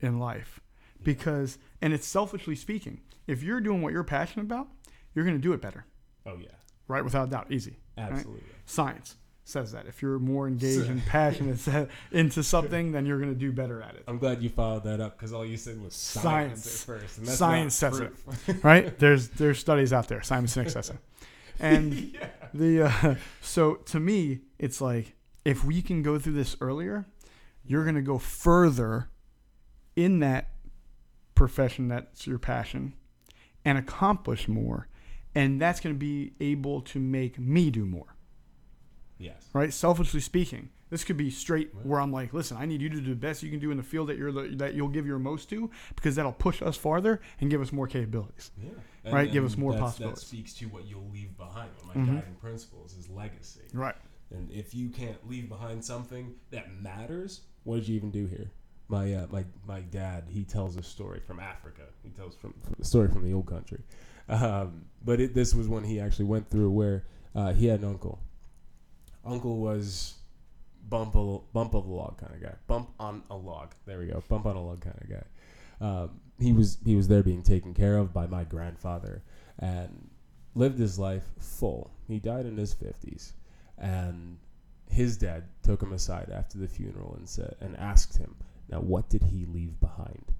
in 0.00 0.18
life 0.18 0.60
because 1.04 1.56
and 1.80 1.92
it's 1.92 2.06
selfishly 2.06 2.56
speaking 2.56 3.00
if 3.28 3.42
you're 3.44 3.60
doing 3.60 3.80
what 3.82 3.92
you're 3.92 4.02
passionate 4.02 4.42
about 4.44 4.68
you're 5.14 5.24
going 5.24 5.36
to 5.36 5.42
do 5.42 5.52
it 5.52 5.60
better. 5.60 5.84
Oh 6.26 6.36
yeah, 6.36 6.48
right? 6.88 7.04
Without 7.04 7.28
a 7.28 7.30
doubt. 7.30 7.46
Easy. 7.50 7.76
Absolutely. 7.96 8.42
science 8.64 9.16
says 9.44 9.72
that 9.72 9.86
if 9.86 10.00
you're 10.02 10.18
more 10.18 10.46
engaged 10.46 10.88
and 10.88 11.04
passionate 11.06 11.88
into 12.12 12.42
something 12.42 12.92
then 12.92 13.04
you're 13.04 13.18
going 13.18 13.32
to 13.32 13.38
do 13.38 13.52
better 13.52 13.82
at 13.82 13.94
it 13.94 14.04
I'm 14.06 14.18
glad 14.18 14.42
you 14.42 14.48
followed 14.48 14.84
that 14.84 15.00
up 15.00 15.16
because 15.16 15.32
all 15.32 15.44
you 15.44 15.56
said 15.56 15.82
was 15.82 15.94
science, 15.94 16.64
Science. 16.64 16.66
at 16.66 16.86
first. 16.86 17.18
And 17.18 17.26
that's 17.26 17.38
Science 17.38 17.74
says 17.74 18.00
it. 18.00 18.12
right 18.62 18.98
there's 19.00 19.28
there's 19.30 19.58
studies 19.58 19.92
out 19.92 20.08
there 20.08 20.22
simon 20.22 20.46
sinek 20.46 20.70
says 20.70 20.90
it 20.90 20.96
and 21.58 21.94
yeah. 21.94 22.28
the 22.54 22.82
uh, 22.82 23.14
so 23.40 23.74
to 23.74 23.98
me 24.00 24.40
it's 24.58 24.80
like 24.80 25.14
if 25.44 25.64
we 25.64 25.82
can 25.82 26.02
go 26.02 26.18
through 26.18 26.34
this 26.34 26.56
earlier 26.60 27.06
you're 27.64 27.84
going 27.84 27.96
to 27.96 28.02
go 28.02 28.18
further 28.18 29.08
in 29.96 30.20
that 30.20 30.50
profession 31.34 31.88
that's 31.88 32.26
your 32.26 32.38
passion 32.38 32.94
and 33.64 33.76
accomplish 33.78 34.48
more 34.48 34.88
and 35.34 35.60
that's 35.60 35.80
going 35.80 35.94
to 35.94 35.98
be 35.98 36.32
able 36.40 36.80
to 36.80 36.98
make 37.00 37.38
me 37.38 37.70
do 37.70 37.84
more 37.84 38.16
Yes. 39.18 39.48
right 39.52 39.72
selfishly 39.72 40.20
speaking 40.20 40.70
this 40.90 41.04
could 41.04 41.16
be 41.16 41.30
straight 41.30 41.70
where 41.84 42.00
i'm 42.00 42.12
like 42.12 42.32
listen 42.34 42.56
i 42.56 42.66
need 42.66 42.80
you 42.82 42.88
to 42.88 42.96
do 43.00 43.10
the 43.10 43.14
best 43.14 43.42
you 43.42 43.50
can 43.50 43.58
do 43.60 43.70
in 43.70 43.76
the 43.76 43.82
field 43.82 44.08
that 44.08 44.18
you're 44.18 44.32
the, 44.32 44.54
that 44.56 44.74
you'll 44.74 44.88
give 44.88 45.06
your 45.06 45.18
most 45.18 45.48
to 45.50 45.70
because 45.94 46.16
that'll 46.16 46.32
push 46.32 46.60
us 46.62 46.76
farther 46.76 47.20
and 47.40 47.50
give 47.50 47.60
us 47.60 47.72
more 47.72 47.86
capabilities 47.86 48.50
Yeah. 48.60 48.70
Right, 49.12 49.32
give 49.32 49.44
us 49.44 49.56
more 49.56 49.72
possibilities. 49.74 50.20
That 50.20 50.26
speaks 50.28 50.54
to 50.54 50.66
what 50.66 50.84
you'll 50.86 51.10
leave 51.12 51.36
behind. 51.36 51.70
One 51.82 51.90
of 51.90 51.96
my 51.96 52.02
Mhm. 52.12 52.14
guiding 52.20 52.34
principles 52.36 52.96
is 52.96 53.08
legacy. 53.10 53.62
right 53.72 53.96
And 54.30 54.48
if 54.52 54.74
you 54.76 54.90
can't 54.90 55.28
leave 55.28 55.48
behind 55.48 55.84
something 55.84 56.34
that 56.50 56.80
matters, 56.80 57.40
what 57.64 57.76
did 57.76 57.88
you 57.88 57.96
even 57.96 58.10
do 58.12 58.26
here? 58.26 58.50
My 58.88 59.12
uh, 59.14 59.26
my 59.30 59.44
my 59.66 59.80
dad, 59.80 60.24
he 60.28 60.44
tells 60.44 60.76
a 60.76 60.82
story 60.82 61.20
from 61.20 61.40
Africa. 61.40 61.82
He 62.04 62.10
tells 62.10 62.36
from, 62.36 62.54
from 62.62 62.74
a 62.80 62.84
story 62.84 63.08
from 63.08 63.24
the 63.24 63.32
old 63.32 63.46
country. 63.46 63.82
Um, 64.28 64.84
but 65.04 65.20
it, 65.20 65.34
this 65.34 65.52
was 65.54 65.66
when 65.68 65.82
he 65.84 65.98
actually 65.98 66.26
went 66.26 66.48
through 66.48 66.70
where 66.70 67.04
uh, 67.34 67.52
he 67.52 67.66
had 67.66 67.80
an 67.80 67.88
uncle. 67.88 68.20
Uncle 69.24 69.58
was 69.58 70.14
bump 70.88 71.14
a, 71.14 71.38
bump 71.52 71.74
of 71.74 71.86
a 71.86 71.92
log 71.92 72.18
kind 72.18 72.34
of 72.34 72.42
guy. 72.42 72.54
Bump 72.66 72.90
on 72.98 73.22
a 73.30 73.36
log. 73.36 73.74
There 73.86 73.98
we 73.98 74.06
go. 74.06 74.22
Bump 74.28 74.46
on 74.46 74.56
a 74.56 74.62
log 74.62 74.80
kind 74.80 74.98
of 75.00 75.08
guy. 75.08 75.86
Um, 75.86 76.20
he 76.38 76.52
was 76.52 76.78
he 76.84 76.94
was 76.94 77.08
there 77.08 77.22
being 77.22 77.42
taken 77.42 77.74
care 77.74 77.98
of 77.98 78.12
by 78.12 78.26
my 78.26 78.44
grandfather 78.44 79.22
and 79.58 80.10
lived 80.54 80.78
his 80.78 80.98
life 80.98 81.24
full. 81.38 81.90
He 82.06 82.18
died 82.18 82.46
in 82.46 82.56
his 82.56 82.72
fifties, 82.72 83.32
and 83.78 84.38
his 84.88 85.16
dad 85.16 85.44
took 85.62 85.82
him 85.82 85.92
aside 85.92 86.30
after 86.32 86.58
the 86.58 86.68
funeral 86.68 87.14
and 87.16 87.28
said 87.28 87.56
and 87.60 87.76
asked 87.76 88.16
him, 88.18 88.36
"Now, 88.68 88.80
what 88.80 89.08
did 89.08 89.24
he 89.24 89.44
leave 89.46 89.78
behind?" 89.80 90.32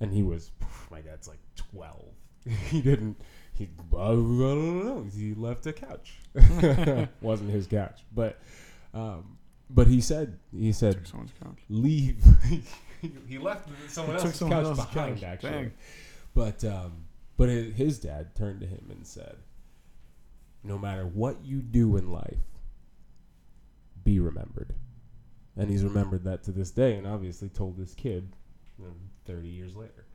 And 0.00 0.12
he 0.12 0.22
was, 0.22 0.50
my 0.90 1.00
dad's 1.00 1.28
like 1.28 1.40
twelve. 1.56 2.14
he 2.70 2.80
didn't. 2.80 3.20
He 3.60 3.68
I 3.94 4.06
don't 4.08 4.86
know. 4.86 5.06
He 5.14 5.34
left 5.34 5.66
a 5.66 5.74
couch. 5.74 6.14
Wasn't 7.20 7.50
his 7.50 7.66
couch, 7.66 8.00
but 8.14 8.40
um, 8.94 9.36
but 9.68 9.86
he 9.86 10.00
said 10.00 10.38
he 10.50 10.72
said 10.72 11.06
someone's 11.06 11.32
couch 11.44 11.58
leave. 11.68 12.24
he 13.28 13.36
left 13.36 13.68
someone 13.88 14.16
He 14.16 14.22
else's 14.22 14.38
someone 14.38 14.58
couch 14.64 14.66
else's 14.66 14.84
behind, 14.86 15.14
couch. 15.16 15.24
actually. 15.24 15.50
Dang. 15.50 15.72
But 16.34 16.64
um, 16.64 17.04
but 17.36 17.50
his 17.50 17.98
dad 17.98 18.34
turned 18.34 18.60
to 18.62 18.66
him 18.66 18.86
and 18.88 19.06
said, 19.06 19.36
"No 20.64 20.78
matter 20.78 21.04
what 21.04 21.44
you 21.44 21.60
do 21.60 21.98
in 21.98 22.10
life, 22.10 22.38
be 24.02 24.20
remembered." 24.20 24.72
And 25.54 25.68
he's 25.68 25.84
remembered 25.84 26.24
that 26.24 26.44
to 26.44 26.52
this 26.52 26.70
day, 26.70 26.94
and 26.96 27.06
obviously 27.06 27.50
told 27.50 27.76
this 27.76 27.92
kid, 27.92 28.32
you 28.78 28.86
know, 28.86 28.92
thirty 29.26 29.48
years 29.48 29.76
later. 29.76 30.06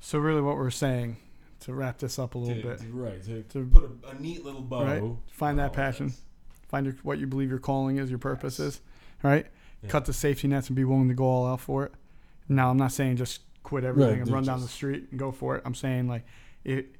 so 0.00 0.18
really 0.18 0.40
what 0.40 0.56
we're 0.56 0.70
saying 0.70 1.18
to 1.62 1.74
wrap 1.74 1.98
this 1.98 2.18
up 2.18 2.34
a 2.34 2.38
little 2.38 2.62
To- 2.62 2.68
bit 2.68 2.78
to- 2.80 2.86
right? 2.92 3.22
To, 3.24 3.42
To- 3.42 3.64
put 3.66 3.84
a, 3.84 4.08
a 4.10 4.20
neat 4.20 4.44
little 4.44 4.60
bow. 4.62 4.84
Right. 4.84 5.02
Find 5.32 5.58
that 5.58 5.70
oh, 5.70 5.74
passion. 5.74 6.06
this. 6.08 6.20
find 6.68 6.86
your, 6.86 6.94
what 7.02 7.18
you 7.18 7.26
believe 7.26 7.50
your 7.50 7.58
calling 7.58 7.98
is, 7.98 8.08
your 8.10 8.18
purpose 8.18 8.58
Yes. 8.58 8.68
is, 8.68 8.80
right? 9.22 9.46
Yeah. 9.82 9.88
Cut 9.90 10.04
the 10.04 10.12
safety 10.12 10.48
nets 10.48 10.68
and 10.68 10.76
be 10.76 10.84
willing 10.84 11.08
to 11.08 11.14
go 11.14 11.24
all 11.24 11.46
out 11.46 11.60
for 11.60 11.84
it. 11.84 11.92
Now, 12.48 12.70
I'm 12.70 12.76
not 12.76 12.92
saying 12.92 13.16
just 13.16 13.40
quit 13.62 13.84
everything 13.84 14.10
Right, 14.18 14.22
and 14.22 14.30
run 14.30 14.44
down 14.44 14.60
the 14.60 14.68
street 14.68 15.08
and 15.10 15.18
go 15.18 15.30
for 15.32 15.56
it. 15.56 15.62
I'm 15.64 15.74
saying 15.74 16.08
like 16.08 16.24
it 16.64 16.96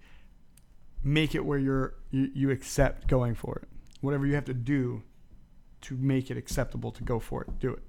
make 1.05 1.35
it 1.35 1.45
where 1.45 1.59
you're 1.59 1.95
you, 2.11 2.31
you 2.35 2.51
accept 2.51 3.07
going 3.09 3.35
for 3.35 3.57
it. 3.57 3.69
Whatever 4.01 4.27
you 4.27 4.35
have 4.35 4.45
to 4.47 4.55
do 4.55 5.03
to 5.83 5.97
make 5.97 6.31
it 6.31 6.37
acceptable 6.37 6.91
to 6.93 7.03
go 7.03 7.19
for 7.19 7.43
it, 7.43 7.59
do 7.59 7.73
it. 7.73 7.83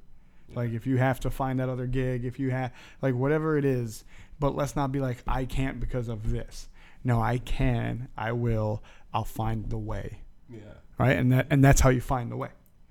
Yeah. 0.50 0.56
Like 0.58 0.72
if 0.72 0.86
you 0.88 0.98
have 0.98 1.20
to 1.22 1.30
find 1.32 1.60
that 1.60 1.70
other 1.70 1.88
gig, 1.88 2.26
if 2.26 2.40
you 2.40 2.52
have 2.52 2.72
like 3.02 3.16
whatever 3.16 3.58
it 3.58 3.66
is, 3.66 4.04
but 4.40 4.56
let's 4.56 4.76
not 4.76 4.92
be 4.92 5.00
like 5.00 5.24
I 5.28 5.46
can't 5.46 5.80
because 5.80 6.08
of 6.10 6.32
this. 6.32 6.68
No, 7.04 7.22
I 7.22 7.38
can. 7.38 8.08
I 8.18 8.32
will. 8.32 8.84
I'll 9.14 9.24
find 9.26 9.70
the 9.70 9.78
way. 9.78 10.20
Yeah. 10.50 10.60
Right? 10.98 11.18
And 11.18 11.32
that 11.32 11.48
and 11.50 11.64
that's 11.64 11.82
how 11.82 11.90
you 11.90 12.02
find 12.02 12.32
the 12.32 12.38
way. 12.38 12.50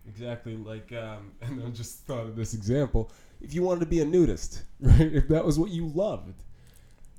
Exactly. 0.08 0.56
Like, 0.56 0.92
um, 0.92 1.32
and 1.40 1.62
I 1.64 1.70
just 1.70 2.00
thought 2.06 2.26
of 2.26 2.36
this 2.36 2.54
example. 2.54 3.10
If 3.40 3.54
you 3.54 3.62
wanted 3.62 3.80
to 3.80 3.86
be 3.86 4.00
a 4.00 4.04
nudist, 4.04 4.62
right? 4.80 5.00
If 5.12 5.28
that 5.28 5.44
was 5.44 5.58
what 5.58 5.70
you 5.70 5.86
loved, 5.88 6.42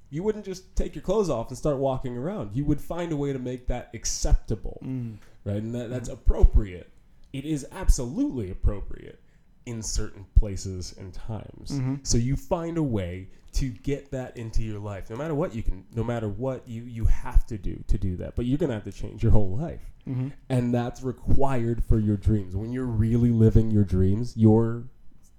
you 0.10 0.22
wouldn't 0.24 0.46
just 0.46 0.76
take 0.76 0.93
your 0.96 1.02
clothes 1.02 1.30
off 1.30 1.50
and 1.50 1.58
start 1.58 1.78
walking 1.78 2.17
around. 2.17 2.52
You 2.56 2.65
would 2.65 2.80
find 2.80 3.12
a 3.12 3.17
way 3.17 3.34
to 3.34 3.39
make 3.39 3.67
that 3.67 3.89
acceptable, 3.93 4.80
Mm. 4.84 5.17
right? 5.43 5.56
And 5.58 5.74
that, 5.76 5.89
that's 5.89 6.10
appropriate. 6.10 6.89
It 7.34 7.46
is 7.46 7.65
absolutely 7.72 8.52
appropriate 8.52 9.19
in 9.65 9.82
certain 9.82 10.26
places 10.36 10.93
and 10.97 11.13
times. 11.13 11.71
Mhm. 11.71 12.06
So 12.06 12.17
you 12.17 12.36
find 12.36 12.78
a 12.78 12.84
way 12.84 13.30
to 13.54 13.69
get 13.69 14.10
that 14.12 14.36
into 14.36 14.63
your 14.63 14.80
life. 14.80 15.10
No 15.10 15.15
matter 15.15 15.36
what 15.36 15.54
you 15.56 15.62
can, 15.63 15.86
no 15.95 16.04
matter 16.04 16.28
what 16.28 16.67
you 16.67 16.84
you 16.84 17.06
have 17.06 17.45
to 17.47 17.58
do 17.58 17.84
to 17.88 17.97
do 17.97 18.15
that. 18.17 18.36
But 18.36 18.45
you're 18.45 18.58
gonna 18.58 18.73
have 18.73 18.84
to 18.86 18.91
change 18.91 19.23
your 19.23 19.32
whole 19.32 19.56
life 19.56 19.89
Mm-hmm. 20.08 20.30
and 20.49 20.73
that's 20.73 21.02
required 21.02 21.82
for 21.84 21.97
your 21.97 22.17
dreams. 22.17 22.56
When 22.58 22.73
you're 22.73 22.86
really 22.86 23.32
living 23.32 23.71
your 23.71 23.86
dreams, 23.86 24.36
your 24.36 24.84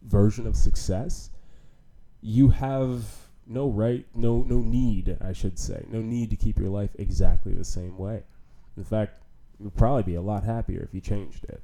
version 0.02 0.46
of 0.46 0.56
success, 0.56 1.28
you 2.22 2.48
have 2.48 3.04
no 3.46 3.68
right, 3.68 4.06
no 4.14 4.42
no 4.42 4.60
need, 4.60 5.18
I 5.20 5.32
should 5.32 5.58
say, 5.58 5.84
no 5.90 6.00
need 6.00 6.30
to 6.30 6.36
keep 6.36 6.58
your 6.58 6.70
life 6.70 6.90
exactly 6.98 7.52
the 7.52 7.64
same 7.64 7.98
way. 7.98 8.22
In 8.76 8.84
fact, 8.84 9.22
you'd 9.60 9.74
probably 9.76 10.02
be 10.04 10.14
a 10.14 10.22
lot 10.22 10.44
happier 10.44 10.80
if 10.82 10.94
you 10.94 11.00
changed 11.02 11.44
it. 11.44 11.62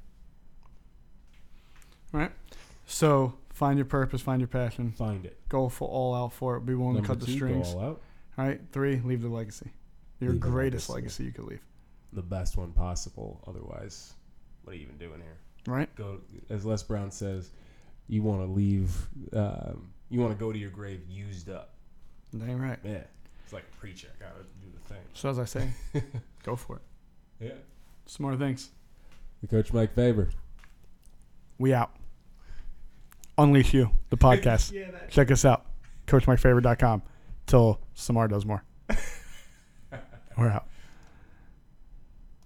Right. 2.11 2.31
So 2.85 3.33
find 3.53 3.77
your 3.77 3.85
purpose, 3.85 4.21
find 4.21 4.41
your 4.41 4.47
passion, 4.47 4.91
Find 4.91 5.25
it. 5.25 5.37
go 5.49 5.69
for 5.69 5.87
all 5.87 6.13
out 6.13 6.33
for 6.33 6.57
it. 6.57 6.65
Be 6.65 6.73
willing 6.75 6.95
Number 6.95 7.07
to 7.07 7.13
cut 7.13 7.19
the 7.19 7.25
two, 7.27 7.31
go 7.33 7.37
strings. 7.37 7.67
all 7.69 7.81
out. 7.81 8.01
All 8.37 8.45
right. 8.45 8.59
Three, 8.71 8.99
leave 9.03 9.21
the 9.21 9.29
legacy. 9.29 9.71
Your 10.19 10.31
Leave 10.31 10.41
greatest 10.41 10.89
legacy. 10.89 11.23
legacy 11.23 11.23
you 11.25 11.31
could 11.31 11.45
leave. 11.51 11.61
The 12.13 12.21
best 12.21 12.57
one 12.57 12.71
possible. 12.73 13.41
Otherwise, 13.47 14.13
what 14.63 14.73
are 14.73 14.75
you 14.75 14.83
even 14.83 14.97
doing 14.97 15.19
here? 15.21 15.37
Right. 15.65 15.93
Go 15.95 16.19
as 16.49 16.65
Les 16.65 16.83
Brown 16.83 17.11
says. 17.11 17.49
You 18.07 18.23
want 18.23 18.41
to 18.41 18.45
leave. 18.51 18.91
Um, 19.31 19.93
you 20.09 20.19
want 20.19 20.33
to 20.33 20.39
go 20.39 20.51
to 20.51 20.59
your 20.59 20.69
grave 20.71 21.01
used 21.09 21.49
up. 21.49 21.73
Dang 22.37 22.59
right. 22.59 22.77
Yeah, 22.83 23.03
it's 23.43 23.53
like 23.53 23.63
a 23.63 23.79
preacher. 23.79 24.09
Gotta 24.19 24.43
do 24.61 24.67
the 24.73 24.93
thing. 24.93 25.01
So 25.13 25.29
as 25.29 25.39
I 25.39 25.45
say, 25.45 25.69
go 26.43 26.55
for 26.55 26.77
it. 26.77 26.81
Yeah. 27.45 27.53
Some 28.05 28.25
more 28.25 28.35
things. 28.35 28.69
The 29.41 29.47
Coach 29.47 29.71
Mike 29.71 29.93
Faber. 29.95 30.29
We 31.57 31.73
out. 31.73 31.91
Unleash 33.43 33.73
You, 33.73 33.91
the 34.09 34.17
podcast. 34.27 34.71
yeah. 34.71 34.87
Check 35.09 35.31
us 35.31 35.45
out. 35.45 35.65
CoachMikeFaber.com. 36.07 37.01
Till 37.47 37.79
Samar 37.95 38.27
does 38.27 38.45
more. 38.45 38.63
We're 40.37 40.49
out. 40.49 40.67